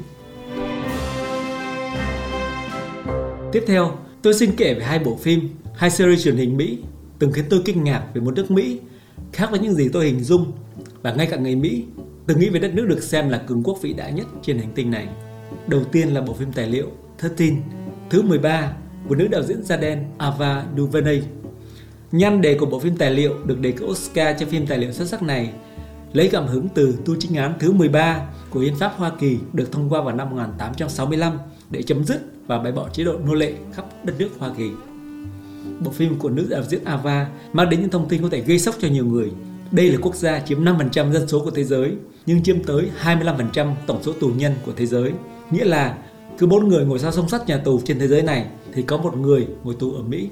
Tiếp 3.52 3.64
theo, 3.68 3.98
tôi 4.22 4.34
xin 4.34 4.56
kể 4.58 4.74
về 4.74 4.86
hai 4.86 5.00
bộ 5.00 5.16
phim, 5.16 5.50
hai 5.76 5.90
series 5.90 6.24
truyền 6.24 6.36
hình 6.36 6.58
Mỹ 6.58 6.78
từng 7.24 7.32
khiến 7.32 7.46
tôi 7.50 7.62
kinh 7.66 7.84
ngạc 7.84 8.04
về 8.14 8.22
một 8.22 8.34
nước 8.36 8.52
Mỹ 8.52 8.80
khác 9.34 9.48
với 9.52 9.60
những 9.60 9.74
gì 9.74 9.90
tôi 9.94 10.06
hình 10.06 10.24
dung 10.24 10.52
và 11.02 11.14
ngay 11.14 11.28
cả 11.32 11.38
người 11.38 11.56
Mỹ, 11.56 11.84
từng 12.28 12.40
nghĩ 12.40 12.50
về 12.50 12.60
đất 12.60 12.74
nước 12.74 12.86
được 12.88 13.04
xem 13.04 13.30
là 13.30 13.38
cường 13.38 13.64
quốc 13.64 13.78
vĩ 13.82 13.94
đại 13.94 14.12
nhất 14.12 14.28
trên 14.42 14.58
hành 14.58 14.72
tinh 14.76 14.92
này. 14.92 15.08
Đầu 15.68 15.84
tiên 15.84 16.14
là 16.14 16.22
bộ 16.22 16.34
phim 16.34 16.52
tài 16.52 16.68
liệu 16.68 16.88
13 17.22 17.62
thứ 18.10 18.22
13 18.22 18.74
của 19.10 19.16
nữ 19.16 19.28
đạo 19.28 19.44
diễn 19.44 19.64
da 19.64 19.78
đen 19.78 20.06
Ava 20.18 20.66
DuVernay. 20.78 21.24
Nhan 22.12 22.42
đề 22.42 22.58
của 22.58 22.66
bộ 22.66 22.80
phim 22.80 22.98
tài 22.98 23.12
liệu 23.12 23.38
được 23.46 23.60
đề 23.60 23.72
cử 23.72 23.86
Oscar 23.86 24.40
cho 24.40 24.46
phim 24.46 24.68
tài 24.68 24.78
liệu 24.78 24.92
xuất 24.92 25.08
sắc 25.08 25.24
này 25.24 25.54
lấy 26.14 26.30
cảm 26.30 26.48
hứng 26.48 26.68
từ 26.70 26.98
tu 27.06 27.16
chính 27.20 27.36
án 27.36 27.54
thứ 27.60 27.72
13 27.72 28.30
của 28.50 28.60
Hiến 28.60 28.76
pháp 28.76 28.94
Hoa 28.98 29.12
Kỳ 29.20 29.38
được 29.54 29.72
thông 29.72 29.90
qua 29.90 30.02
vào 30.02 30.16
năm 30.16 30.30
1865 30.30 31.38
để 31.70 31.84
chấm 31.84 32.04
dứt 32.04 32.22
và 32.48 32.60
bãi 32.60 32.72
bỏ 32.72 32.90
chế 32.90 33.04
độ 33.04 33.18
nô 33.26 33.34
lệ 33.34 33.54
khắp 33.74 33.86
đất 34.04 34.14
nước 34.20 34.30
Hoa 34.40 34.52
Kỳ. 34.58 34.70
Bộ 35.80 35.92
phim 35.92 36.20
của 36.20 36.30
nữ 36.30 36.48
đạo 36.50 36.64
diễn 36.64 36.84
Ava 36.84 37.28
mang 37.54 37.70
đến 37.70 37.82
những 37.82 37.90
thông 37.90 38.10
tin 38.10 38.22
có 38.22 38.30
thể 38.32 38.42
gây 38.42 38.60
sốc 38.60 38.76
cho 38.80 38.88
nhiều 38.88 39.06
người. 39.06 39.32
Đây 39.72 39.90
là 39.90 39.98
quốc 40.02 40.16
gia 40.16 40.40
chiếm 40.40 40.66
5% 40.66 41.12
dân 41.12 41.28
số 41.28 41.40
của 41.40 41.52
thế 41.52 41.64
giới, 41.64 41.92
nhưng 42.26 42.44
chiếm 42.44 42.64
tới 42.64 42.90
25% 43.04 43.74
tổng 43.88 44.04
số 44.04 44.14
tù 44.14 44.28
nhân 44.28 44.54
của 44.66 44.72
thế 44.76 44.86
giới. 44.86 45.12
Nghĩa 45.52 45.66
là 45.66 45.98
cứ 46.38 46.48
bốn 46.48 46.68
người 46.68 46.86
ngồi 46.86 47.00
sau 47.00 47.12
song 47.12 47.30
sắt 47.30 47.48
nhà 47.48 47.58
tù 47.58 47.82
trên 47.86 48.00
thế 48.00 48.08
giới 48.08 48.22
này 48.22 48.46
thì 48.74 48.82
có 48.82 48.98
một 48.98 49.18
người 49.18 49.48
ngồi 49.64 49.76
tù 49.80 49.94
ở 49.94 50.02
Mỹ. 50.02 50.30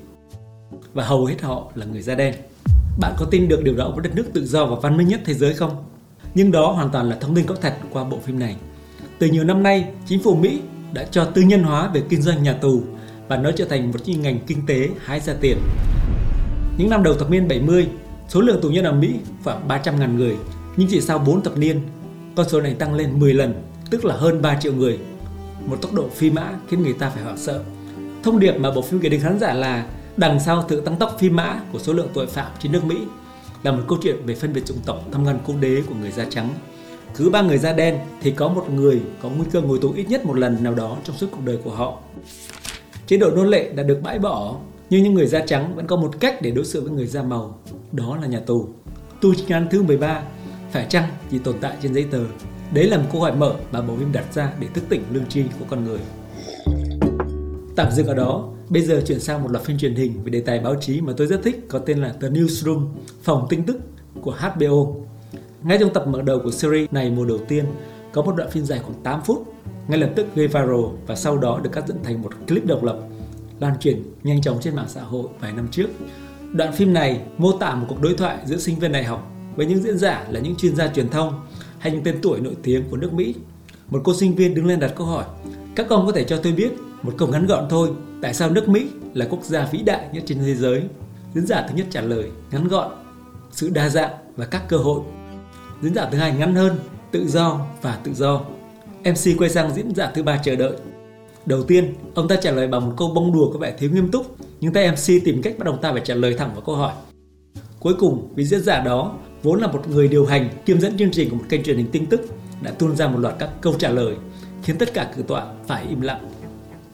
Và 0.94 1.04
hầu 1.04 1.26
hết 1.26 1.42
họ 1.42 1.72
là 1.76 1.86
người 1.86 2.02
da 2.02 2.16
đen. 2.16 2.36
Bạn 3.00 3.14
có 3.18 3.26
tin 3.32 3.48
được 3.48 3.64
điều 3.64 3.76
đó 3.76 3.92
với 3.96 4.04
đất 4.04 4.16
nước 4.16 4.26
tự 4.34 4.46
do 4.46 4.66
và 4.66 4.76
văn 4.82 4.98
minh 4.98 5.08
nhất 5.08 5.22
thế 5.26 5.34
giới 5.34 5.54
không? 5.54 5.84
Nhưng 6.34 6.52
đó 6.52 6.72
hoàn 6.72 6.90
toàn 6.90 7.10
là 7.10 7.18
thông 7.22 7.36
tin 7.36 7.46
có 7.46 7.56
thật 7.56 7.78
qua 7.92 8.04
bộ 8.04 8.18
phim 8.24 8.40
này. 8.40 8.56
Từ 9.20 9.28
nhiều 9.28 9.44
năm 9.44 9.64
nay, 9.64 9.86
chính 10.06 10.24
phủ 10.24 10.36
Mỹ 10.36 10.60
đã 10.94 11.04
cho 11.12 11.26
tư 11.26 11.42
nhân 11.42 11.64
hóa 11.64 11.88
về 11.94 12.04
kinh 12.10 12.22
doanh 12.22 12.44
nhà 12.44 12.54
tù 12.54 12.82
và 13.32 13.38
nó 13.38 13.52
trở 13.52 13.66
thành 13.66 13.92
một 13.92 14.06
chuyên 14.06 14.22
ngành 14.22 14.40
kinh 14.48 14.66
tế 14.66 14.90
hái 15.06 15.20
ra 15.20 15.34
tiền. 15.42 15.58
Những 16.78 16.90
năm 16.90 17.04
đầu 17.04 17.14
thập 17.14 17.30
niên 17.30 17.48
70, 17.48 17.88
số 18.28 18.42
lượng 18.42 18.60
tù 18.62 18.70
nhân 18.70 18.86
ở 18.86 18.92
Mỹ 18.92 19.16
khoảng 19.44 19.68
300.000 19.68 20.16
người, 20.16 20.36
nhưng 20.78 20.88
chỉ 20.92 21.02
sau 21.02 21.20
4 21.20 21.44
thập 21.44 21.58
niên, 21.58 21.82
con 22.36 22.50
số 22.50 22.62
này 22.62 22.74
tăng 22.74 22.94
lên 22.94 23.20
10 23.20 23.34
lần, 23.34 23.64
tức 23.90 24.06
là 24.06 24.16
hơn 24.16 24.42
3 24.42 24.56
triệu 24.60 24.74
người 24.74 25.00
một 25.66 25.82
tốc 25.82 25.94
độ 25.94 26.10
phi 26.16 26.30
mã 26.30 26.52
khiến 26.70 26.84
người 26.84 26.94
ta 26.94 27.10
phải 27.10 27.24
hoảng 27.24 27.38
sợ. 27.38 27.64
Thông 28.24 28.40
điệp 28.40 28.52
mà 28.52 28.72
bộ 28.72 28.82
phim 28.82 29.00
gửi 29.00 29.10
đến 29.10 29.22
khán 29.22 29.40
giả 29.40 29.54
là 29.54 29.86
đằng 30.18 30.40
sau 30.40 30.66
sự 30.70 30.82
tăng 30.82 30.98
tốc 30.98 31.16
phi 31.20 31.30
mã 31.30 31.60
của 31.72 31.80
số 31.80 31.94
lượng 31.94 32.10
tội 32.14 32.28
phạm 32.28 32.52
trên 32.60 32.72
nước 32.72 32.86
Mỹ 32.86 32.98
là 33.64 33.72
một 33.72 33.84
câu 33.88 33.98
chuyện 34.04 34.16
về 34.26 34.36
phân 34.36 34.54
biệt 34.54 34.66
chủng 34.66 34.80
tộc 34.86 35.04
thâm 35.12 35.24
ngăn 35.24 35.40
cố 35.48 35.54
đế 35.60 35.82
của 35.90 35.96
người 35.96 36.12
da 36.12 36.26
trắng. 36.30 36.50
Cứ 37.16 37.30
ba 37.30 37.42
người 37.42 37.58
da 37.58 37.74
đen 37.74 37.98
thì 38.22 38.32
có 38.32 38.48
một 38.48 38.70
người 38.70 39.02
có 39.22 39.30
nguy 39.30 39.46
cơ 39.52 39.62
ngồi 39.62 39.80
tù 39.82 39.92
ít 39.92 40.10
nhất 40.10 40.26
một 40.26 40.38
lần 40.38 40.64
nào 40.64 40.74
đó 40.74 40.98
trong 41.04 41.18
suốt 41.18 41.28
cuộc 41.32 41.46
đời 41.46 41.58
của 41.64 41.72
họ. 41.72 42.00
Chế 43.12 43.18
độ 43.18 43.32
nô 43.36 43.44
lệ 43.44 43.70
đã 43.76 43.84
được 43.84 44.00
bãi 44.04 44.20
bỏ, 44.20 44.58
nhưng 44.90 45.04
những 45.04 45.14
người 45.14 45.28
da 45.28 45.40
trắng 45.46 45.76
vẫn 45.76 45.88
có 45.88 45.96
một 45.96 46.12
cách 46.20 46.42
để 46.42 46.52
đối 46.52 46.66
xử 46.66 46.82
với 46.82 46.92
người 46.92 47.06
da 47.06 47.24
màu, 47.24 47.60
đó 47.92 48.18
là 48.22 48.28
nhà 48.28 48.40
tù. 48.40 48.68
Tu 49.22 49.34
chính 49.36 49.50
án 49.50 49.68
thứ 49.72 49.84
13 49.84 50.24
phải 50.72 50.86
chăng 50.90 51.04
chỉ 51.32 51.40
tồn 51.40 51.56
tại 51.62 51.78
trên 51.82 51.94
giấy 51.94 52.06
tờ 52.12 52.20
Đấy 52.74 52.90
là 52.90 52.98
một 52.98 53.04
câu 53.12 53.22
hỏi 53.22 53.36
mở 53.36 53.56
mà 53.72 53.82
bộ 53.82 53.96
phim 53.96 54.12
đặt 54.12 54.34
ra 54.34 54.54
để 54.60 54.68
thức 54.74 54.84
tỉnh 54.90 55.02
lương 55.12 55.26
tri 55.26 55.44
của 55.44 55.66
con 55.70 55.86
người. 55.86 56.00
Tạm 57.76 57.92
dừng 57.92 58.08
ở 58.08 58.14
đó, 58.14 58.50
bây 58.70 58.82
giờ 58.82 59.02
chuyển 59.06 59.20
sang 59.20 59.44
một 59.44 59.52
loạt 59.52 59.64
phim 59.66 59.78
truyền 59.78 59.96
hình 59.96 60.24
về 60.24 60.30
đề 60.30 60.42
tài 60.42 60.60
báo 60.60 60.76
chí 60.82 61.02
mà 61.02 61.14
tôi 61.18 61.28
rất 61.28 61.44
thích 61.44 61.66
có 61.70 61.80
tên 61.80 61.98
là 61.98 62.14
The 62.22 62.30
Newsroom, 62.30 62.88
phòng 63.22 63.48
tin 63.50 63.64
tức 63.66 63.78
của 64.22 64.36
HBO. 64.40 64.96
Ngay 65.64 65.78
trong 65.80 65.94
tập 65.94 66.08
mở 66.08 66.22
đầu 66.22 66.40
của 66.44 66.52
series 66.52 66.92
này 66.92 67.10
mùa 67.10 67.26
đầu 67.26 67.38
tiên, 67.48 67.66
có 68.12 68.22
một 68.22 68.36
đoạn 68.36 68.50
phim 68.50 68.66
dài 68.66 68.80
khoảng 68.80 69.04
8 69.04 69.22
phút, 69.22 69.54
ngay 69.88 70.00
lập 70.00 70.10
tức 70.16 70.28
gây 70.36 70.48
viral 70.48 70.86
và 71.08 71.16
sau 71.16 71.38
đó 71.38 71.60
được 71.64 71.70
cắt 71.74 71.88
dựng 71.88 72.04
thành 72.04 72.22
một 72.22 72.32
clip 72.48 72.66
độc 72.66 72.84
lập, 72.84 72.98
lan 73.60 73.80
truyền 73.80 74.04
nhanh 74.24 74.42
chóng 74.42 74.58
trên 74.62 74.76
mạng 74.76 74.90
xã 74.90 75.02
hội 75.02 75.28
vài 75.40 75.52
năm 75.52 75.68
trước. 75.72 75.88
Đoạn 76.52 76.74
phim 76.74 76.94
này 76.94 77.22
mô 77.38 77.52
tả 77.52 77.76
một 77.76 77.86
cuộc 77.90 78.02
đối 78.02 78.14
thoại 78.14 78.38
giữa 78.46 78.58
sinh 78.58 78.80
viên 78.80 78.92
đại 78.92 79.04
học 79.04 79.32
với 79.56 79.66
những 79.66 79.84
diễn 79.84 79.98
giả 79.98 80.26
là 80.30 80.40
những 80.40 80.56
chuyên 80.56 80.76
gia 80.76 80.88
truyền 80.88 81.10
thông 81.10 81.42
hay 81.80 81.92
những 81.92 82.04
tên 82.04 82.20
tuổi 82.22 82.40
nổi 82.40 82.56
tiếng 82.64 82.90
của 82.90 82.98
nước 82.98 83.14
Mỹ. 83.14 83.36
Một 83.90 84.02
cô 84.04 84.14
sinh 84.14 84.36
viên 84.36 84.54
đứng 84.54 84.66
lên 84.66 84.80
đặt 84.80 84.92
câu 84.96 85.08
hỏi, 85.08 85.26
các 85.76 85.90
ông 85.90 86.06
có 86.06 86.12
thể 86.12 86.24
cho 86.24 86.38
tôi 86.38 86.54
biết 86.54 86.72
một 87.02 87.14
câu 87.18 87.28
ngắn 87.28 87.46
gọn 87.46 87.66
thôi, 87.70 87.90
tại 88.22 88.34
sao 88.34 88.50
nước 88.50 88.70
Mỹ 88.70 88.88
là 89.14 89.28
quốc 89.30 89.44
gia 89.44 89.66
vĩ 89.66 89.82
đại 89.82 90.08
nhất 90.14 90.24
trên 90.26 90.38
thế 90.38 90.56
giới? 90.56 90.84
Diễn 91.34 91.46
giả 91.46 91.66
thứ 91.70 91.76
nhất 91.76 91.88
trả 91.90 92.02
lời, 92.02 92.30
ngắn 92.52 92.68
gọn, 92.68 92.92
sự 93.52 93.70
đa 93.70 93.90
dạng 93.90 94.12
và 94.36 94.46
các 94.46 94.64
cơ 94.68 94.78
hội. 94.78 95.02
Diễn 95.82 95.94
giả 95.94 96.10
thứ 96.12 96.18
hai 96.18 96.34
ngắn 96.36 96.56
hơn, 96.56 96.80
tự 97.12 97.28
do 97.28 97.66
và 97.82 98.00
tự 98.04 98.14
do. 98.14 98.42
MC 99.04 99.38
quay 99.38 99.50
sang 99.50 99.74
diễn 99.74 99.96
giả 99.96 100.12
thứ 100.16 100.24
ba 100.24 100.38
chờ 100.44 100.56
đợi. 100.56 100.74
Đầu 101.46 101.64
tiên, 101.64 101.94
ông 102.16 102.28
ta 102.28 102.36
trả 102.36 102.52
lời 102.52 102.68
bằng 102.68 102.90
một 102.90 102.94
câu 102.98 103.12
bông 103.16 103.34
đùa 103.34 103.52
có 103.54 103.60
vẻ 103.60 103.76
thiếu 103.78 103.90
nghiêm 103.94 104.12
túc, 104.12 104.36
nhưng 104.60 104.74
tay 104.74 104.92
MC 104.92 105.24
tìm 105.26 105.42
cách 105.42 105.56
bắt 105.58 105.68
ông 105.68 105.82
ta 105.82 105.92
phải 105.92 106.02
trả 106.06 106.16
lời 106.16 106.36
thẳng 106.38 106.52
vào 106.54 106.62
câu 106.62 106.76
hỏi. 106.76 106.94
Cuối 107.80 107.94
cùng, 108.00 108.34
vị 108.36 108.46
diễn 108.46 108.62
giả 108.62 108.80
đó 108.80 109.14
vốn 109.44 109.62
là 109.62 109.68
một 109.68 109.90
người 109.90 110.08
điều 110.08 110.26
hành 110.26 110.50
kiêm 110.66 110.80
dẫn 110.80 110.98
chương 110.98 111.12
trình 111.12 111.30
của 111.30 111.36
một 111.36 111.46
kênh 111.50 111.64
truyền 111.64 111.78
hình 111.78 111.90
tin 111.92 112.06
tức 112.06 112.22
đã 112.62 112.72
tuôn 112.72 112.96
ra 112.96 113.08
một 113.08 113.20
loạt 113.20 113.36
các 113.40 113.50
câu 113.62 113.74
trả 113.80 113.90
lời 113.90 114.16
khiến 114.64 114.78
tất 114.78 114.94
cả 114.94 115.12
cử 115.16 115.24
tọa 115.28 115.46
phải 115.68 115.86
im 115.90 116.02
lặng. 116.02 116.30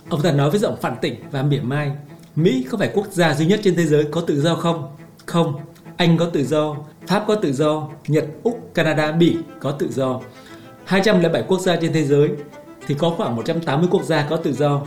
Ông 0.10 0.22
ta 0.22 0.32
nói 0.32 0.50
với 0.50 0.60
giọng 0.60 0.78
phản 0.82 0.96
tỉnh 1.02 1.16
và 1.32 1.44
mỉa 1.44 1.60
mai, 1.60 1.92
Mỹ 2.36 2.66
có 2.72 2.78
phải 2.78 2.92
quốc 2.94 3.08
gia 3.12 3.36
duy 3.36 3.46
nhất 3.46 3.60
trên 3.64 3.76
thế 3.76 3.86
giới 3.86 4.04
có 4.12 4.22
tự 4.22 4.42
do 4.42 4.56
không? 4.56 4.96
Không, 5.26 5.56
Anh 5.98 6.18
có 6.18 6.26
tự 6.26 6.44
do, 6.46 6.76
Pháp 7.08 7.24
có 7.28 7.36
tự 7.36 7.54
do, 7.54 7.90
Nhật, 8.08 8.26
Úc, 8.44 8.72
Canada, 8.74 9.12
Bỉ 9.12 9.38
có 9.60 9.72
tự 9.72 9.90
do. 9.92 10.22
207 10.88 11.44
quốc 11.48 11.60
gia 11.60 11.76
trên 11.76 11.94
thế 11.94 12.04
giới 12.04 12.30
thì 12.88 12.96
có 13.00 13.10
khoảng 13.10 13.36
180 13.36 13.88
quốc 13.92 14.04
gia 14.04 14.28
có 14.30 14.38
tự 14.38 14.54
do. 14.54 14.82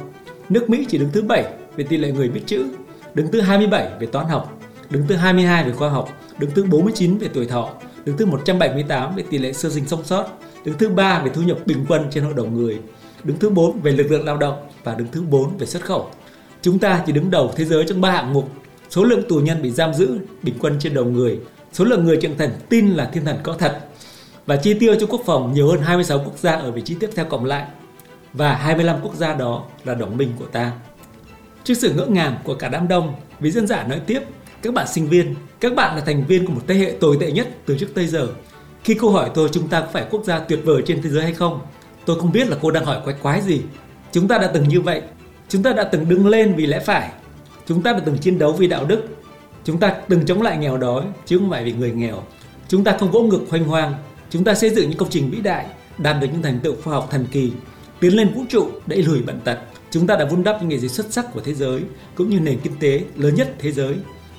Nước 0.49 0.71
Mỹ 0.71 0.87
chỉ 0.89 0.99
đứng 0.99 1.09
thứ 1.13 1.23
7 1.23 1.45
về 1.77 1.85
tỷ 1.85 1.97
lệ 1.97 2.13
người 2.13 2.29
biết 2.29 2.41
chữ, 2.47 2.65
đứng 3.15 3.31
thứ 3.33 3.41
27 3.41 3.89
về 4.01 4.07
toán 4.07 4.29
học, 4.29 4.59
đứng 4.91 5.07
thứ 5.07 5.15
22 5.15 5.65
về 5.65 5.73
khoa 5.73 5.89
học, 5.89 6.09
đứng 6.39 6.51
thứ 6.51 6.65
49 6.65 7.19
về 7.19 7.29
tuổi 7.35 7.47
thọ, 7.47 7.71
đứng 8.05 8.17
thứ 8.17 8.27
178 8.27 9.17
về 9.17 9.25
tỷ 9.31 9.39
lệ 9.39 9.53
sơ 9.53 9.71
sinh 9.71 9.89
sống 9.89 10.05
sót, 10.05 10.27
đứng 10.65 10.79
thứ 10.79 10.89
3 10.89 11.23
về 11.23 11.31
thu 11.35 11.43
nhập 11.43 11.59
bình 11.67 11.85
quân 11.89 12.07
trên 12.11 12.25
hội 12.25 12.35
đồng 12.37 12.57
người, 12.57 12.81
đứng 13.25 13.39
thứ 13.39 13.51
4 13.51 13.81
về 13.81 13.93
lực 13.93 14.11
lượng 14.11 14.25
lao 14.25 14.37
động 14.37 14.55
và 14.85 14.95
đứng 14.95 15.09
thứ 15.13 15.23
4 15.23 15.57
về 15.59 15.67
xuất 15.67 15.85
khẩu. 15.85 16.11
Chúng 16.63 16.79
ta 16.79 17.03
chỉ 17.07 17.13
đứng 17.13 17.31
đầu 17.31 17.53
thế 17.57 17.65
giới 17.65 17.85
trong 17.89 18.01
ba 18.01 18.11
hạng 18.11 18.33
mục: 18.33 18.51
số 18.91 19.05
lượng 19.05 19.23
tù 19.29 19.37
nhân 19.37 19.63
bị 19.63 19.71
giam 19.71 19.95
giữ 19.95 20.19
bình 20.43 20.55
quân 20.61 20.77
trên 20.81 20.95
đầu 20.95 21.05
người, 21.05 21.39
số 21.73 21.85
lượng 21.85 22.05
người 22.05 22.17
trưởng 22.17 22.39
thành 22.39 22.51
tin 22.69 22.91
là 22.91 23.11
thiên 23.13 23.25
thần 23.25 23.37
có 23.43 23.53
thật 23.53 23.79
và 24.47 24.57
chi 24.57 24.75
tiêu 24.75 24.95
cho 25.01 25.07
quốc 25.07 25.21
phòng 25.27 25.53
nhiều 25.53 25.69
hơn 25.69 25.81
26 25.81 26.19
quốc 26.19 26.39
gia 26.39 26.53
ở 26.53 26.71
vị 26.73 26.83
trí 26.83 26.95
tiếp 26.95 27.11
theo 27.15 27.25
cộng 27.25 27.45
lại 27.45 27.67
và 28.33 28.55
25 28.55 28.97
quốc 29.03 29.15
gia 29.15 29.35
đó 29.35 29.65
là 29.85 29.95
đồng 29.95 30.17
minh 30.17 30.33
của 30.39 30.47
ta. 30.47 30.73
Trước 31.65 31.75
sự 31.75 31.95
ngỡ 31.95 32.07
ngàng 32.07 32.37
của 32.45 32.55
cả 32.55 32.69
đám 32.69 32.89
đông, 32.89 33.15
vị 33.41 33.51
dân 33.51 33.67
giả 33.67 33.85
nói 33.89 34.01
tiếp 34.07 34.21
các 34.63 34.75
bạn 34.75 34.87
sinh 34.89 35.09
viên, 35.09 35.35
các 35.61 35.75
bạn 35.75 35.97
là 35.97 36.03
thành 36.03 36.27
viên 36.27 36.47
của 36.47 36.53
một 36.53 36.63
thế 36.67 36.75
hệ 36.75 36.95
tồi 37.01 37.17
tệ 37.21 37.33
nhất 37.33 37.49
từ 37.67 37.79
trước 37.79 37.89
tới 37.95 38.07
giờ. 38.07 38.29
Khi 38.85 38.95
cô 38.95 39.11
hỏi 39.11 39.31
tôi 39.35 39.49
chúng 39.53 39.69
ta 39.69 39.81
có 39.81 39.87
phải 39.93 40.07
quốc 40.11 40.25
gia 40.25 40.39
tuyệt 40.39 40.61
vời 40.65 40.83
trên 40.87 41.03
thế 41.03 41.11
giới 41.11 41.23
hay 41.23 41.35
không, 41.35 41.61
tôi 42.07 42.21
không 42.21 42.33
biết 42.33 42.49
là 42.49 42.57
cô 42.63 42.71
đang 42.71 42.85
hỏi 42.85 43.01
quái 43.05 43.17
quái 43.23 43.41
gì. 43.41 43.61
Chúng 44.13 44.29
ta 44.29 44.39
đã 44.39 44.51
từng 44.55 44.69
như 44.69 44.81
vậy, 44.81 45.03
chúng 45.49 45.63
ta 45.63 45.73
đã 45.73 45.85
từng 45.85 46.09
đứng 46.09 46.27
lên 46.27 46.55
vì 46.57 46.67
lẽ 46.67 46.81
phải, 46.81 47.11
chúng 47.67 47.83
ta 47.83 47.93
đã 47.93 48.01
từng 48.05 48.19
chiến 48.19 48.39
đấu 48.39 48.53
vì 48.53 48.67
đạo 48.67 48.85
đức, 48.85 49.03
chúng 49.65 49.79
ta 49.79 49.95
từng 50.09 50.27
chống 50.27 50.43
lại 50.43 50.57
nghèo 50.57 50.77
đói 50.77 51.03
chứ 51.27 51.39
không 51.39 51.51
phải 51.51 51.65
vì 51.65 51.73
người 51.73 51.93
nghèo. 51.93 52.23
Chúng 52.69 52.85
ta 52.85 52.97
không 53.01 53.11
vỗ 53.11 53.23
ngực 53.23 53.41
hoành 53.51 53.65
hoang, 53.65 53.95
Chúng 54.31 54.45
ta 54.45 54.55
xây 54.55 54.71
dựng 54.71 54.89
những 54.89 54.99
công 54.99 55.11
trình 55.11 55.31
vĩ 55.31 55.41
đại, 55.41 55.67
đạt 55.99 56.17
được 56.21 56.27
những 56.33 56.43
thành 56.43 56.61
tựu 56.63 56.75
khoa 56.85 56.95
học 56.95 57.09
thần 57.11 57.27
kỳ, 57.31 57.53
tiến 58.01 58.17
lên 58.17 58.35
vũ 58.35 58.45
trụ, 58.49 58.69
đẩy 58.87 59.03
lùi 59.03 59.23
bệnh 59.23 59.41
tật. 59.41 59.59
Chúng 59.91 60.07
ta 60.07 60.17
đã 60.17 60.25
vun 60.25 60.45
đắp 60.45 60.61
những 60.61 60.69
nghề 60.69 60.79
gì 60.79 60.89
xuất 60.89 61.13
sắc 61.13 61.33
của 61.33 61.41
thế 61.41 61.55
giới, 61.55 61.83
cũng 62.15 62.31
như 62.31 62.41
nền 62.41 62.61
kinh 62.61 62.73
tế 62.81 63.05
lớn 63.17 63.35
nhất 63.35 63.55
thế 63.59 63.73
giới. 63.73 63.95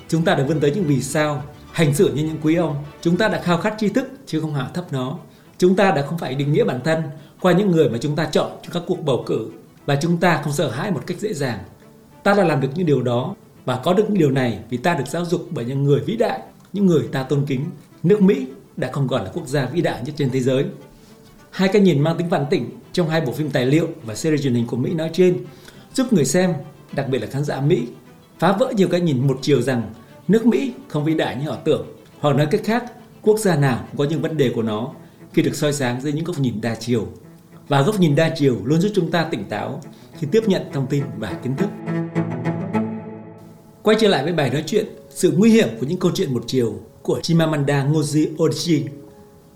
Chúng 0.08 0.24
ta 0.24 0.34
đã 0.34 0.44
vươn 0.44 0.60
tới 0.60 0.70
những 0.70 0.84
vì 0.84 1.02
sao, 1.02 1.42
hành 1.72 1.94
xử 1.94 2.12
như 2.14 2.22
những 2.22 2.38
quý 2.42 2.54
ông. 2.54 2.84
Chúng 3.00 3.16
ta 3.16 3.28
đã 3.28 3.40
khao 3.42 3.58
khát 3.58 3.74
tri 3.78 3.88
thức 3.88 4.10
chứ 4.26 4.40
không 4.40 4.54
hạ 4.54 4.68
thấp 4.74 4.92
nó. 4.92 5.18
Chúng 5.58 5.76
ta 5.76 5.90
đã 5.90 6.02
không 6.06 6.18
phải 6.18 6.34
định 6.34 6.52
nghĩa 6.52 6.64
bản 6.64 6.80
thân 6.84 7.02
qua 7.40 7.52
những 7.52 7.70
người 7.70 7.88
mà 7.88 7.98
chúng 7.98 8.16
ta 8.16 8.24
chọn 8.24 8.50
trong 8.62 8.72
các 8.72 8.82
cuộc 8.86 9.04
bầu 9.04 9.24
cử 9.26 9.48
và 9.86 9.96
chúng 10.02 10.16
ta 10.16 10.40
không 10.44 10.52
sợ 10.52 10.70
hãi 10.70 10.90
một 10.90 11.00
cách 11.06 11.18
dễ 11.20 11.34
dàng. 11.34 11.58
Ta 12.22 12.34
đã 12.34 12.44
làm 12.44 12.60
được 12.60 12.68
những 12.74 12.86
điều 12.86 13.02
đó 13.02 13.34
và 13.64 13.76
có 13.76 13.92
được 13.92 14.04
những 14.08 14.18
điều 14.18 14.30
này 14.30 14.58
vì 14.70 14.76
ta 14.76 14.94
được 14.94 15.06
giáo 15.06 15.24
dục 15.24 15.48
bởi 15.50 15.64
những 15.64 15.84
người 15.84 16.00
vĩ 16.00 16.16
đại, 16.16 16.40
những 16.72 16.86
người 16.86 17.08
ta 17.12 17.22
tôn 17.22 17.44
kính. 17.46 17.64
Nước 18.02 18.22
Mỹ 18.22 18.46
đã 18.76 18.90
không 18.92 19.08
còn 19.08 19.24
là 19.24 19.30
quốc 19.34 19.48
gia 19.48 19.66
vĩ 19.66 19.80
đại 19.80 20.02
nhất 20.04 20.14
trên 20.18 20.30
thế 20.30 20.40
giới. 20.40 20.64
Hai 21.50 21.68
cái 21.68 21.82
nhìn 21.82 22.00
mang 22.00 22.18
tính 22.18 22.30
phản 22.30 22.46
tỉnh 22.50 22.70
trong 22.92 23.08
hai 23.08 23.20
bộ 23.20 23.32
phim 23.32 23.50
tài 23.50 23.66
liệu 23.66 23.88
và 24.04 24.14
series 24.14 24.42
truyền 24.42 24.54
hình 24.54 24.66
của 24.66 24.76
Mỹ 24.76 24.94
nói 24.94 25.10
trên 25.12 25.44
giúp 25.94 26.12
người 26.12 26.24
xem, 26.24 26.54
đặc 26.92 27.06
biệt 27.10 27.18
là 27.18 27.26
khán 27.26 27.44
giả 27.44 27.60
Mỹ, 27.60 27.86
phá 28.38 28.52
vỡ 28.52 28.72
nhiều 28.76 28.88
cái 28.88 29.00
nhìn 29.00 29.26
một 29.26 29.38
chiều 29.42 29.62
rằng 29.62 29.94
nước 30.28 30.46
Mỹ 30.46 30.72
không 30.88 31.04
vĩ 31.04 31.14
đại 31.14 31.36
như 31.36 31.48
họ 31.50 31.56
tưởng. 31.64 31.86
Hoặc 32.20 32.36
nói 32.36 32.46
cách 32.50 32.60
khác, 32.64 32.84
quốc 33.22 33.38
gia 33.38 33.56
nào 33.56 33.86
cũng 33.90 33.98
có 33.98 34.04
những 34.04 34.22
vấn 34.22 34.36
đề 34.36 34.52
của 34.54 34.62
nó 34.62 34.92
khi 35.32 35.42
được 35.42 35.54
soi 35.54 35.72
sáng 35.72 36.00
dưới 36.00 36.12
những 36.12 36.24
góc 36.24 36.38
nhìn 36.38 36.60
đa 36.60 36.74
chiều. 36.74 37.08
Và 37.68 37.82
góc 37.82 38.00
nhìn 38.00 38.14
đa 38.14 38.34
chiều 38.36 38.56
luôn 38.64 38.80
giúp 38.80 38.92
chúng 38.94 39.10
ta 39.10 39.24
tỉnh 39.30 39.44
táo 39.44 39.80
khi 40.18 40.26
tiếp 40.32 40.42
nhận 40.46 40.62
thông 40.72 40.86
tin 40.86 41.04
và 41.18 41.32
kiến 41.42 41.56
thức. 41.56 41.68
Quay 43.82 43.96
trở 44.00 44.08
lại 44.08 44.24
với 44.24 44.32
bài 44.32 44.50
nói 44.50 44.64
chuyện 44.66 44.86
Sự 45.14 45.32
nguy 45.36 45.50
hiểm 45.50 45.68
của 45.80 45.86
những 45.86 45.98
câu 45.98 46.10
chuyện 46.14 46.34
một 46.34 46.44
chiều 46.46 46.74
của 47.02 47.20
Chimamanda 47.20 47.84
Ngozi 47.84 48.26
Adichie. 48.38 48.82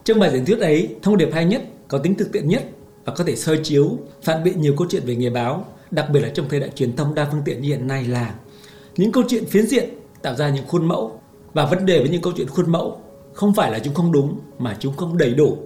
Trong 0.05 0.19
bài 0.19 0.31
diễn 0.33 0.45
thuyết 0.45 0.61
ấy, 0.61 0.89
thông 1.03 1.17
điệp 1.17 1.29
hay 1.33 1.45
nhất, 1.45 1.63
có 1.89 1.99
tính 1.99 2.15
thực 2.15 2.33
tiễn 2.33 2.49
nhất 2.49 2.65
và 3.05 3.15
có 3.15 3.25
thể 3.25 3.37
soi 3.37 3.61
chiếu, 3.63 3.99
phản 4.23 4.45
biện 4.45 4.61
nhiều 4.61 4.75
câu 4.79 4.87
chuyện 4.91 5.03
về 5.07 5.17
nghề 5.17 5.31
báo, 5.31 5.67
đặc 5.91 6.07
biệt 6.13 6.21
là 6.21 6.29
trong 6.29 6.47
thời 6.49 6.61
đại 6.61 6.71
truyền 6.75 6.97
thông 6.97 7.15
đa 7.15 7.29
phương 7.33 7.43
tiện 7.45 7.63
như 7.63 7.69
hiện 7.69 7.87
nay 7.87 8.05
là 8.05 8.35
những 8.97 9.13
câu 9.13 9.25
chuyện 9.29 9.47
phiến 9.47 9.67
diện 9.67 9.89
tạo 10.23 10.35
ra 10.35 10.49
những 10.49 10.67
khuôn 10.69 10.89
mẫu 10.89 11.21
và 11.53 11.67
vấn 11.67 11.87
đề 11.87 11.99
với 11.99 12.09
những 12.09 12.23
câu 12.23 12.33
chuyện 12.37 12.49
khuôn 12.49 12.73
mẫu 12.73 13.01
không 13.33 13.55
phải 13.55 13.73
là 13.73 13.79
chúng 13.79 13.95
không 13.95 14.13
đúng 14.13 14.39
mà 14.59 14.77
chúng 14.81 14.97
không 14.97 15.19
đầy 15.19 15.35
đủ. 15.35 15.57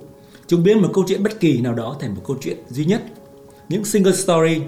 Chúng 0.47 0.63
biến 0.63 0.83
một 0.83 0.89
câu 0.95 1.05
chuyện 1.09 1.23
bất 1.23 1.41
kỳ 1.41 1.61
nào 1.61 1.75
đó 1.75 1.97
thành 2.01 2.15
một 2.15 2.23
câu 2.27 2.37
chuyện 2.41 2.57
duy 2.69 2.85
nhất. 2.85 3.03
Những 3.69 3.85
single 3.85 4.13
story, 4.13 4.63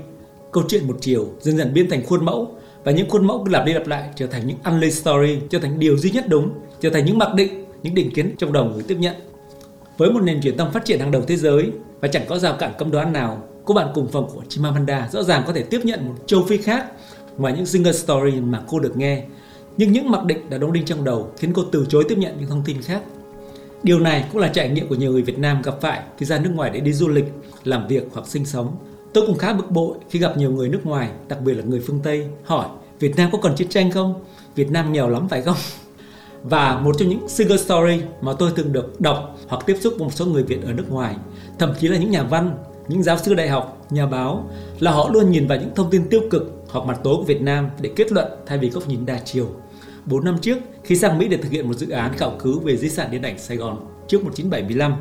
câu 0.53 0.65
chuyện 0.69 0.87
một 0.87 0.97
chiều 1.01 1.27
dần 1.41 1.57
dần 1.57 1.75
biến 1.75 1.91
thành 1.91 2.07
khuôn 2.07 2.25
mẫu 2.25 2.55
và 2.85 2.93
những 2.93 3.11
khuôn 3.11 3.27
mẫu 3.27 3.43
cứ 3.45 3.51
lặp 3.51 3.67
đi 3.67 3.73
lặp 3.73 3.87
lại 3.87 4.11
trở 4.17 4.27
thành 4.27 4.47
những 4.47 4.57
unlay 4.65 4.91
story, 4.91 5.39
trở 5.51 5.59
thành 5.59 5.79
điều 5.79 5.99
duy 5.99 6.11
nhất 6.11 6.25
đúng, 6.29 6.51
trở 6.83 6.91
thành 6.91 7.05
những 7.05 7.19
mặc 7.19 7.35
định, 7.35 7.65
những 7.83 7.95
định 7.95 8.11
kiến 8.11 8.35
trong 8.39 8.53
đầu 8.53 8.65
người 8.65 8.83
tiếp 8.83 8.97
nhận. 8.99 9.15
Với 9.99 10.11
một 10.11 10.21
nền 10.23 10.41
truyền 10.41 10.57
thông 10.57 10.73
phát 10.73 10.85
triển 10.85 11.01
hàng 11.01 11.11
đầu 11.11 11.23
thế 11.23 11.37
giới 11.37 11.71
và 12.01 12.09
chẳng 12.09 12.23
có 12.29 12.39
rào 12.39 12.57
cản 12.59 12.73
cấm 12.79 12.91
đoán 12.91 13.13
nào, 13.13 13.43
cô 13.65 13.75
bạn 13.75 13.89
cùng 13.95 14.09
phòng 14.09 14.29
của 14.35 14.43
Chimamanda 14.49 15.09
rõ 15.13 15.23
ràng 15.23 15.43
có 15.47 15.53
thể 15.53 15.63
tiếp 15.63 15.81
nhận 15.85 16.07
một 16.07 16.15
châu 16.27 16.45
Phi 16.49 16.57
khác 16.57 16.87
ngoài 17.37 17.55
những 17.57 17.67
single 17.67 17.93
story 17.93 18.41
mà 18.41 18.63
cô 18.69 18.81
được 18.81 18.97
nghe. 18.97 19.23
Nhưng 19.77 19.93
những 19.93 20.11
mặc 20.11 20.25
định 20.25 20.51
đã 20.51 20.59
đóng 20.59 20.73
đinh 20.73 20.85
trong 20.85 21.05
đầu 21.05 21.31
khiến 21.39 21.53
cô 21.55 21.63
từ 21.73 21.87
chối 21.89 22.05
tiếp 22.09 22.19
nhận 22.19 22.37
những 22.41 22.49
thông 22.49 22.63
tin 22.65 22.83
khác. 22.83 23.03
Điều 23.83 23.99
này 23.99 24.25
cũng 24.33 24.41
là 24.41 24.49
trải 24.49 24.69
nghiệm 24.69 24.89
của 24.89 24.95
nhiều 24.95 25.13
người 25.13 25.23
Việt 25.23 25.39
Nam 25.39 25.63
gặp 25.63 25.75
phải 25.81 26.03
khi 26.19 26.27
ra 26.27 26.39
nước 26.39 26.51
ngoài 26.55 26.71
để 26.75 26.81
đi 26.81 26.93
du 26.93 27.09
lịch, 27.09 27.33
làm 27.65 27.89
việc 27.89 28.09
hoặc 28.13 28.27
sinh 28.27 28.47
sống. 28.47 28.77
Tôi 29.15 29.27
cũng 29.27 29.39
khá 29.39 29.53
bực 29.53 29.71
bội 29.71 29.97
khi 30.11 30.19
gặp 30.19 30.37
nhiều 30.37 30.51
người 30.51 30.69
nước 30.69 30.81
ngoài, 30.87 31.11
đặc 31.29 31.41
biệt 31.41 31.55
là 31.55 31.65
người 31.65 31.81
phương 31.81 32.01
Tây, 32.03 32.27
hỏi 32.45 32.69
Việt 33.01 33.17
Nam 33.17 33.31
có 33.33 33.39
còn 33.43 33.57
chiến 33.57 33.69
tranh 33.69 33.91
không? 33.91 34.25
Việt 34.55 34.71
Nam 34.71 34.93
nghèo 34.93 35.09
lắm 35.09 35.29
phải 35.29 35.43
không? 35.43 35.57
Và 36.45 36.81
một 36.85 36.95
trong 36.99 37.09
những 37.09 37.29
single 37.29 37.57
story 37.57 38.03
mà 38.21 38.33
tôi 38.33 38.51
thường 38.57 38.73
được 38.73 39.01
đọc 39.01 39.39
hoặc 39.49 39.63
tiếp 39.67 39.77
xúc 39.81 39.95
với 39.99 40.05
một 40.05 40.13
số 40.15 40.27
người 40.27 40.43
Việt 40.43 40.65
ở 40.65 40.73
nước 40.73 40.91
ngoài, 40.91 41.17
thậm 41.59 41.73
chí 41.81 41.89
là 41.89 41.99
những 41.99 42.11
nhà 42.11 42.23
văn, 42.23 42.57
những 42.89 43.03
giáo 43.03 43.19
sư 43.19 43.35
đại 43.35 43.49
học, 43.49 43.87
nhà 43.91 44.07
báo 44.07 44.51
là 44.81 44.91
họ 44.91 45.11
luôn 45.13 45.31
nhìn 45.31 45.47
vào 45.47 45.59
những 45.59 45.75
thông 45.75 45.91
tin 45.91 46.09
tiêu 46.09 46.21
cực 46.31 46.65
hoặc 46.71 46.87
mặt 46.87 47.01
tối 47.05 47.17
của 47.17 47.23
Việt 47.23 47.43
Nam 47.43 47.71
để 47.81 47.91
kết 47.97 48.13
luận 48.13 48.27
thay 48.47 48.59
vì 48.59 48.71
góc 48.71 48.89
nhìn 48.89 49.07
đa 49.07 49.19
chiều. 49.25 49.49
4 50.07 50.25
năm 50.25 50.39
trước, 50.39 50.59
khi 50.85 50.97
sang 50.97 51.19
Mỹ 51.19 51.29
để 51.29 51.37
thực 51.37 51.53
hiện 51.53 51.69
một 51.69 51.75
dự 51.75 51.91
án 51.91 52.13
khảo 52.17 52.33
cứu 52.43 52.61
về 52.61 52.77
di 52.77 52.89
sản 52.89 53.11
điện 53.11 53.23
ảnh 53.23 53.39
Sài 53.39 53.57
Gòn 53.57 53.87
trước 54.09 54.25
1975, 54.25 54.95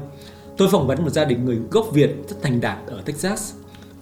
tôi 0.57 0.67
phỏng 0.71 0.87
vấn 0.87 1.03
một 1.03 1.09
gia 1.09 1.25
đình 1.25 1.45
người 1.45 1.57
gốc 1.71 1.87
Việt 1.93 2.15
rất 2.29 2.35
thành 2.41 2.61
đạt 2.61 2.77
ở 2.87 3.01
Texas. 3.05 3.53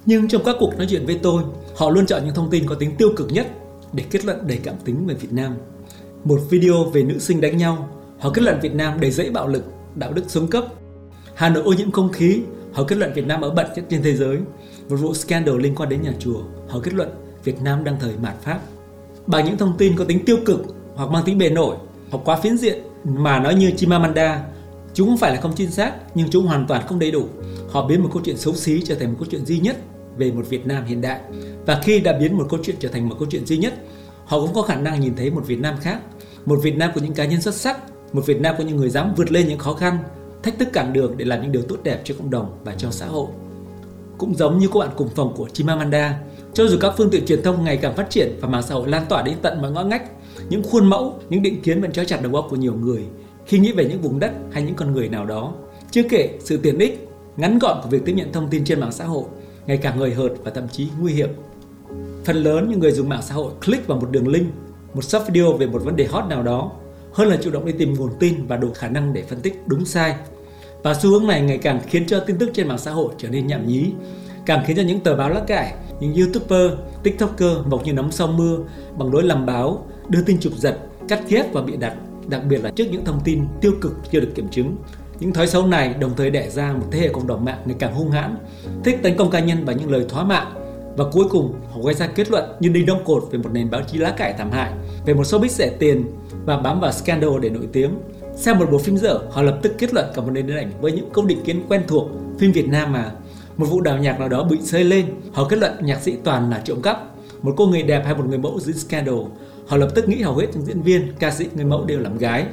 Nhưng 0.05 0.27
trong 0.27 0.43
các 0.45 0.55
cuộc 0.59 0.77
nói 0.77 0.87
chuyện 0.89 1.05
với 1.05 1.19
tôi, 1.23 1.43
họ 1.75 1.89
luôn 1.89 2.05
chọn 2.05 2.25
những 2.25 2.33
thông 2.33 2.49
tin 2.49 2.67
có 2.67 2.75
tính 2.75 2.95
tiêu 2.95 3.09
cực 3.15 3.31
nhất 3.31 3.47
để 3.93 4.03
kết 4.11 4.25
luận 4.25 4.47
đầy 4.47 4.59
cảm 4.63 4.75
tính 4.85 5.07
về 5.07 5.13
Việt 5.13 5.31
Nam. 5.31 5.53
Một 6.23 6.39
video 6.49 6.83
về 6.83 7.03
nữ 7.03 7.19
sinh 7.19 7.41
đánh 7.41 7.57
nhau, 7.57 7.89
họ 8.19 8.29
kết 8.33 8.41
luận 8.41 8.59
Việt 8.61 8.75
Nam 8.75 8.99
đầy 8.99 9.11
dẫy 9.11 9.29
bạo 9.29 9.47
lực, 9.47 9.63
đạo 9.95 10.13
đức 10.13 10.23
xuống 10.27 10.47
cấp. 10.47 10.65
Hà 11.35 11.49
Nội 11.49 11.63
ô 11.63 11.73
nhiễm 11.73 11.91
không 11.91 12.11
khí, 12.11 12.41
họ 12.71 12.83
kết 12.83 12.97
luận 12.97 13.13
Việt 13.15 13.27
Nam 13.27 13.41
ở 13.41 13.49
bận 13.49 13.67
nhất 13.75 13.85
trên 13.89 14.03
thế 14.03 14.15
giới. 14.15 14.37
Một 14.89 14.95
vụ 14.95 15.13
scandal 15.13 15.59
liên 15.59 15.75
quan 15.75 15.89
đến 15.89 16.01
nhà 16.01 16.13
chùa, 16.19 16.41
họ 16.67 16.79
kết 16.83 16.93
luận 16.93 17.09
Việt 17.43 17.61
Nam 17.61 17.83
đang 17.83 17.99
thời 17.99 18.13
mạt 18.21 18.41
Pháp. 18.41 18.59
Bằng 19.27 19.45
những 19.45 19.57
thông 19.57 19.77
tin 19.77 19.97
có 19.97 20.05
tính 20.05 20.25
tiêu 20.25 20.37
cực 20.45 20.61
hoặc 20.95 21.11
mang 21.11 21.23
tính 21.25 21.37
bề 21.37 21.49
nổi 21.49 21.75
hoặc 22.11 22.19
quá 22.25 22.35
phiến 22.35 22.57
diện 22.57 22.79
mà 23.03 23.39
nói 23.39 23.55
như 23.55 23.71
Chimamanda, 23.77 24.43
chúng 24.93 25.07
không 25.07 25.17
phải 25.17 25.35
là 25.35 25.41
không 25.41 25.53
chính 25.55 25.71
xác 25.71 25.93
nhưng 26.15 26.29
chúng 26.29 26.45
hoàn 26.45 26.67
toàn 26.67 26.87
không 26.87 26.99
đầy 26.99 27.11
đủ. 27.11 27.25
Họ 27.69 27.87
biến 27.87 28.03
một 28.03 28.09
câu 28.13 28.21
chuyện 28.25 28.37
xấu 28.37 28.53
xí 28.53 28.81
trở 28.81 28.95
thành 28.95 29.09
một 29.09 29.15
câu 29.19 29.27
chuyện 29.31 29.45
duy 29.45 29.59
nhất 29.59 29.77
về 30.17 30.31
một 30.31 30.49
Việt 30.49 30.67
Nam 30.67 30.85
hiện 30.85 31.01
đại. 31.01 31.21
Và 31.65 31.81
khi 31.83 31.99
đã 31.99 32.13
biến 32.13 32.37
một 32.37 32.47
câu 32.49 32.59
chuyện 32.63 32.75
trở 32.79 32.89
thành 32.89 33.09
một 33.09 33.15
câu 33.19 33.27
chuyện 33.31 33.45
duy 33.45 33.57
nhất, 33.57 33.73
họ 34.29 34.39
cũng 34.39 34.53
có 34.53 34.61
khả 34.61 34.75
năng 34.75 34.99
nhìn 34.99 35.15
thấy 35.15 35.31
một 35.31 35.47
Việt 35.47 35.59
Nam 35.59 35.75
khác, 35.81 35.99
một 36.45 36.59
Việt 36.63 36.77
Nam 36.77 36.91
của 36.95 37.01
những 37.01 37.13
cá 37.13 37.25
nhân 37.25 37.41
xuất 37.41 37.55
sắc, 37.55 37.79
một 38.13 38.25
Việt 38.25 38.41
Nam 38.41 38.55
của 38.57 38.63
những 38.63 38.77
người 38.77 38.89
dám 38.89 39.13
vượt 39.17 39.31
lên 39.31 39.47
những 39.47 39.59
khó 39.59 39.73
khăn, 39.73 39.97
thách 40.43 40.59
thức 40.59 40.67
cản 40.73 40.93
đường 40.93 41.17
để 41.17 41.25
làm 41.25 41.41
những 41.41 41.51
điều 41.51 41.61
tốt 41.61 41.77
đẹp 41.83 42.01
cho 42.03 42.15
cộng 42.17 42.29
đồng 42.29 42.57
và 42.63 42.73
cho 42.77 42.91
xã 42.91 43.05
hội. 43.05 43.27
Cũng 44.17 44.35
giống 44.35 44.57
như 44.57 44.67
các 44.73 44.79
bạn 44.79 44.89
cùng 44.97 45.09
phòng 45.15 45.33
của 45.37 45.49
Chimamanda, 45.49 46.19
cho 46.53 46.67
dù 46.67 46.77
các 46.81 46.93
phương 46.97 47.09
tiện 47.09 47.25
truyền 47.25 47.43
thông 47.43 47.63
ngày 47.63 47.77
càng 47.77 47.95
phát 47.95 48.09
triển 48.09 48.37
và 48.41 48.47
mạng 48.47 48.63
xã 48.63 48.75
hội 48.75 48.87
lan 48.87 49.05
tỏa 49.09 49.21
đến 49.21 49.35
tận 49.41 49.61
mọi 49.61 49.71
ngõ 49.71 49.83
ngách, 49.83 50.11
những 50.49 50.63
khuôn 50.63 50.89
mẫu, 50.89 51.19
những 51.29 51.43
định 51.43 51.61
kiến 51.61 51.81
vẫn 51.81 51.91
trói 51.91 52.05
chặt 52.05 52.21
đầu 52.21 52.35
óc 52.35 52.47
của 52.49 52.55
nhiều 52.55 52.73
người 52.73 53.03
khi 53.45 53.59
nghĩ 53.59 53.71
về 53.71 53.85
những 53.85 54.01
vùng 54.01 54.19
đất 54.19 54.31
hay 54.51 54.63
những 54.63 54.75
con 54.75 54.93
người 54.93 55.09
nào 55.09 55.25
đó. 55.25 55.53
Chưa 55.91 56.03
kể 56.09 56.37
sự 56.39 56.57
tiện 56.57 56.79
ích, 56.79 57.07
ngắn 57.37 57.59
gọn 57.59 57.79
của 57.83 57.89
việc 57.89 58.05
tiếp 58.05 58.13
nhận 58.13 58.31
thông 58.31 58.49
tin 58.49 58.65
trên 58.65 58.79
mạng 58.79 58.91
xã 58.91 59.05
hội 59.05 59.23
ngày 59.67 59.77
càng 59.77 59.97
hời 59.97 60.13
hợt 60.13 60.31
và 60.43 60.51
thậm 60.51 60.67
chí 60.71 60.87
nguy 60.99 61.13
hiểm. 61.13 61.29
Phần 62.25 62.35
lớn 62.35 62.69
những 62.69 62.79
người 62.79 62.91
dùng 62.91 63.09
mạng 63.09 63.21
xã 63.21 63.35
hội 63.35 63.51
click 63.65 63.87
vào 63.87 63.99
một 63.99 64.07
đường 64.11 64.27
link, 64.27 64.53
một 64.93 65.03
short 65.03 65.27
video 65.27 65.53
về 65.53 65.67
một 65.67 65.83
vấn 65.83 65.95
đề 65.95 66.05
hot 66.05 66.25
nào 66.29 66.43
đó 66.43 66.71
hơn 67.13 67.27
là 67.27 67.37
chủ 67.41 67.51
động 67.51 67.65
đi 67.65 67.71
tìm 67.71 67.93
nguồn 67.93 68.09
tin 68.19 68.47
và 68.47 68.57
đủ 68.57 68.71
khả 68.75 68.87
năng 68.87 69.13
để 69.13 69.23
phân 69.29 69.39
tích 69.39 69.61
đúng 69.65 69.85
sai. 69.85 70.15
Và 70.83 70.93
xu 70.93 71.09
hướng 71.09 71.27
này 71.27 71.41
ngày 71.41 71.57
càng 71.57 71.81
khiến 71.87 72.05
cho 72.07 72.19
tin 72.19 72.37
tức 72.37 72.49
trên 72.53 72.67
mạng 72.67 72.77
xã 72.77 72.91
hội 72.91 73.13
trở 73.17 73.29
nên 73.29 73.47
nhảm 73.47 73.67
nhí, 73.67 73.91
càng 74.45 74.63
khiến 74.67 74.77
cho 74.77 74.83
những 74.83 74.99
tờ 74.99 75.15
báo 75.15 75.29
lá 75.29 75.41
cải, 75.47 75.73
những 75.99 76.13
youtuber, 76.13 76.71
tiktoker 77.03 77.57
mọc 77.65 77.85
như 77.85 77.93
nấm 77.93 78.11
sau 78.11 78.27
mưa 78.27 78.57
bằng 78.97 79.13
lối 79.13 79.23
làm 79.23 79.45
báo, 79.45 79.85
đưa 80.07 80.21
tin 80.21 80.39
chụp 80.39 80.53
giật, 80.57 80.77
cắt 81.07 81.21
ghép 81.27 81.53
và 81.53 81.61
bịa 81.61 81.75
đặt, 81.75 81.95
đặc 82.27 82.41
biệt 82.49 82.63
là 82.63 82.69
trước 82.69 82.85
những 82.91 83.05
thông 83.05 83.19
tin 83.23 83.43
tiêu 83.61 83.71
cực 83.81 83.93
chưa 84.11 84.19
được 84.19 84.31
kiểm 84.35 84.47
chứng. 84.49 84.75
Những 85.19 85.33
thói 85.33 85.47
xấu 85.47 85.67
này 85.67 85.93
đồng 85.93 86.11
thời 86.17 86.29
đẻ 86.29 86.49
ra 86.49 86.73
một 86.73 86.85
thế 86.91 86.99
hệ 86.99 87.09
cộng 87.09 87.27
đồng 87.27 87.45
mạng 87.45 87.61
ngày 87.65 87.75
càng 87.79 87.93
hung 87.93 88.11
hãn, 88.11 88.35
thích 88.83 88.99
tấn 89.03 89.17
công 89.17 89.31
cá 89.31 89.39
nhân 89.39 89.65
và 89.65 89.73
những 89.73 89.91
lời 89.91 90.05
thoá 90.09 90.23
mạng 90.23 90.58
và 90.97 91.05
cuối 91.11 91.25
cùng 91.29 91.53
họ 91.71 91.81
gây 91.85 91.93
ra 91.93 92.07
kết 92.07 92.31
luận 92.31 92.43
như 92.59 92.69
đinh 92.69 92.85
đông 92.85 93.03
cột 93.05 93.23
về 93.31 93.39
một 93.39 93.49
nền 93.53 93.69
báo 93.69 93.81
chí 93.91 93.97
lá 93.97 94.11
cải 94.11 94.33
thảm 94.33 94.51
hại, 94.51 94.71
về 95.05 95.13
một 95.13 95.23
showbiz 95.23 95.47
rẻ 95.47 95.69
tiền 95.79 96.05
và 96.45 96.57
bám 96.57 96.79
vào 96.79 96.91
scandal 96.91 97.29
để 97.41 97.49
nổi 97.49 97.67
tiếng. 97.73 97.91
Xem 98.35 98.59
một 98.59 98.65
bộ 98.71 98.77
phim 98.77 98.97
dở, 98.97 99.19
họ 99.31 99.41
lập 99.41 99.59
tức 99.61 99.73
kết 99.77 99.93
luận 99.93 100.05
cả 100.15 100.21
một 100.21 100.31
nền 100.31 100.47
điện 100.47 100.57
ảnh 100.57 100.71
với 100.81 100.91
những 100.91 101.09
câu 101.13 101.25
định 101.25 101.41
kiến 101.43 101.65
quen 101.69 101.81
thuộc 101.87 102.09
phim 102.39 102.51
Việt 102.51 102.67
Nam 102.67 102.93
mà 102.93 103.11
một 103.57 103.65
vụ 103.65 103.81
đào 103.81 103.97
nhạc 103.97 104.19
nào 104.19 104.29
đó 104.29 104.43
bị 104.43 104.57
xây 104.63 104.83
lên, 104.83 105.05
họ 105.33 105.47
kết 105.49 105.59
luận 105.59 105.73
nhạc 105.81 106.01
sĩ 106.01 106.17
toàn 106.23 106.49
là 106.49 106.61
trộm 106.65 106.81
cắp, 106.81 107.03
một 107.41 107.53
cô 107.57 107.67
người 107.67 107.83
đẹp 107.83 108.01
hay 108.05 108.15
một 108.15 108.25
người 108.25 108.37
mẫu 108.37 108.59
dưới 108.59 108.73
scandal, 108.73 109.15
họ 109.67 109.77
lập 109.77 109.89
tức 109.95 110.09
nghĩ 110.09 110.21
hầu 110.21 110.35
hết 110.35 110.47
những 110.53 110.65
diễn 110.65 110.81
viên, 110.81 111.13
ca 111.19 111.31
sĩ, 111.31 111.47
người 111.55 111.65
mẫu 111.65 111.85
đều 111.85 111.99
làm 111.99 112.17
gái. 112.17 112.45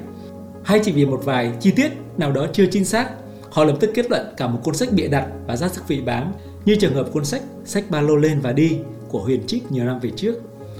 Hay 0.64 0.80
chỉ 0.84 0.92
vì 0.92 1.06
một 1.06 1.20
vài 1.24 1.52
chi 1.60 1.70
tiết 1.70 1.92
nào 2.16 2.32
đó 2.32 2.46
chưa 2.52 2.66
chính 2.70 2.84
xác, 2.84 3.10
họ 3.50 3.64
lập 3.64 3.76
tức 3.80 3.90
kết 3.94 4.10
luận 4.10 4.26
cả 4.36 4.46
một 4.46 4.60
cuốn 4.64 4.74
sách 4.74 4.88
bịa 4.92 5.08
đặt 5.08 5.26
và 5.46 5.56
ra 5.56 5.68
sức 5.68 5.86
phỉ 5.86 6.00
báng 6.00 6.32
như 6.66 6.76
trường 6.76 6.94
hợp 6.94 7.08
cuốn 7.12 7.24
sách 7.24 7.42
Sách 7.64 7.90
ba 7.90 8.00
lô 8.00 8.16
lên 8.16 8.40
và 8.40 8.52
đi 8.52 8.78
của 9.08 9.18
Huyền 9.18 9.40
Trích 9.46 9.72
nhiều 9.72 9.84
năm 9.84 9.98
về 10.00 10.10
trước. 10.16 10.34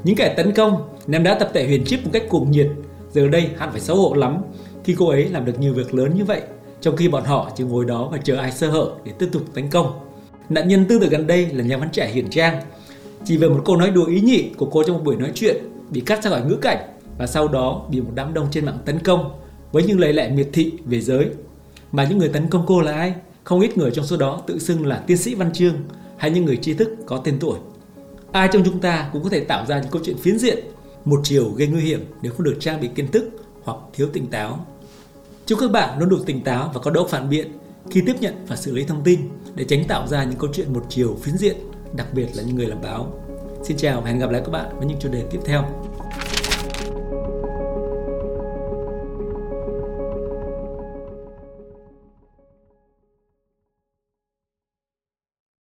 Những 0.04 0.16
kẻ 0.16 0.34
tấn 0.36 0.52
công 0.52 0.88
ném 1.06 1.22
đá 1.22 1.34
tập 1.34 1.50
thể 1.54 1.66
Huyền 1.66 1.84
Trích 1.84 2.04
một 2.04 2.10
cách 2.12 2.22
cuồng 2.28 2.50
nhiệt, 2.50 2.68
giờ 3.12 3.28
đây 3.28 3.50
hẳn 3.56 3.70
phải 3.70 3.80
xấu 3.80 3.96
hổ 3.96 4.14
lắm 4.14 4.38
khi 4.84 4.94
cô 4.98 5.08
ấy 5.08 5.28
làm 5.28 5.44
được 5.44 5.60
nhiều 5.60 5.74
việc 5.74 5.94
lớn 5.94 6.14
như 6.16 6.24
vậy, 6.24 6.42
trong 6.80 6.96
khi 6.96 7.08
bọn 7.08 7.24
họ 7.24 7.50
chỉ 7.56 7.64
ngồi 7.64 7.84
đó 7.84 8.08
và 8.12 8.18
chờ 8.18 8.36
ai 8.36 8.52
sơ 8.52 8.70
hở 8.70 8.90
để 9.04 9.12
tiếp 9.18 9.28
tục 9.32 9.42
tấn 9.54 9.70
công. 9.70 9.92
Nạn 10.48 10.68
nhân 10.68 10.84
tương 10.88 11.00
tự 11.00 11.08
gần 11.08 11.26
đây 11.26 11.46
là 11.46 11.64
nhà 11.64 11.76
văn 11.76 11.88
trẻ 11.92 12.08
Hiển 12.08 12.30
Trang. 12.30 12.62
Chỉ 13.24 13.36
về 13.36 13.48
một 13.48 13.62
câu 13.64 13.76
nói 13.76 13.90
đùa 13.90 14.06
ý 14.06 14.20
nhị 14.20 14.50
của 14.56 14.66
cô 14.66 14.82
trong 14.82 14.96
một 14.96 15.02
buổi 15.04 15.16
nói 15.16 15.30
chuyện 15.34 15.56
bị 15.90 16.00
cắt 16.00 16.24
ra 16.24 16.30
khỏi 16.30 16.42
ngữ 16.42 16.56
cảnh 16.56 16.78
và 17.18 17.26
sau 17.26 17.48
đó 17.48 17.86
bị 17.90 18.00
một 18.00 18.10
đám 18.14 18.34
đông 18.34 18.46
trên 18.50 18.64
mạng 18.64 18.78
tấn 18.84 18.98
công 18.98 19.30
với 19.72 19.82
những 19.82 20.00
lời 20.00 20.12
lẽ 20.12 20.28
miệt 20.28 20.48
thị 20.52 20.72
về 20.84 21.00
giới. 21.00 21.26
Mà 21.92 22.06
những 22.10 22.18
người 22.18 22.28
tấn 22.28 22.48
công 22.48 22.64
cô 22.66 22.80
là 22.80 22.92
ai? 22.92 23.14
Không 23.46 23.60
ít 23.60 23.78
người 23.78 23.90
trong 23.90 24.06
số 24.06 24.16
đó 24.16 24.42
tự 24.46 24.58
xưng 24.58 24.86
là 24.86 25.02
tiến 25.06 25.16
sĩ 25.16 25.34
văn 25.34 25.52
chương 25.52 25.74
hay 26.16 26.30
những 26.30 26.44
người 26.44 26.56
tri 26.56 26.74
thức 26.74 26.90
có 27.06 27.20
tên 27.24 27.38
tuổi. 27.40 27.58
Ai 28.32 28.48
trong 28.52 28.62
chúng 28.64 28.80
ta 28.80 29.10
cũng 29.12 29.22
có 29.22 29.28
thể 29.28 29.40
tạo 29.40 29.66
ra 29.66 29.80
những 29.80 29.90
câu 29.90 30.02
chuyện 30.04 30.16
phiến 30.18 30.38
diện, 30.38 30.64
một 31.04 31.20
chiều 31.22 31.50
gây 31.50 31.68
nguy 31.68 31.80
hiểm 31.80 32.04
nếu 32.22 32.32
không 32.32 32.44
được 32.44 32.56
trang 32.60 32.80
bị 32.80 32.88
kiến 32.94 33.10
thức 33.10 33.30
hoặc 33.62 33.76
thiếu 33.92 34.08
tỉnh 34.12 34.26
táo. 34.26 34.66
Chúc 35.46 35.58
các 35.60 35.70
bạn 35.70 35.98
luôn 35.98 36.08
đủ 36.08 36.18
tỉnh 36.26 36.44
táo 36.44 36.70
và 36.74 36.80
có 36.80 36.90
độ 36.90 37.06
phản 37.06 37.30
biện 37.30 37.52
khi 37.90 38.02
tiếp 38.06 38.16
nhận 38.20 38.34
và 38.48 38.56
xử 38.56 38.72
lý 38.72 38.84
thông 38.84 39.04
tin 39.04 39.20
để 39.54 39.64
tránh 39.64 39.84
tạo 39.88 40.06
ra 40.06 40.24
những 40.24 40.38
câu 40.38 40.50
chuyện 40.52 40.72
một 40.72 40.84
chiều 40.88 41.16
phiến 41.22 41.36
diện, 41.36 41.56
đặc 41.96 42.06
biệt 42.14 42.26
là 42.34 42.42
những 42.42 42.56
người 42.56 42.66
làm 42.66 42.82
báo. 42.82 43.12
Xin 43.62 43.76
chào 43.76 44.00
và 44.00 44.10
hẹn 44.10 44.18
gặp 44.18 44.30
lại 44.30 44.42
các 44.44 44.50
bạn 44.50 44.78
với 44.78 44.86
những 44.86 44.98
chủ 45.00 45.08
đề 45.08 45.24
tiếp 45.30 45.40
theo. 45.44 45.85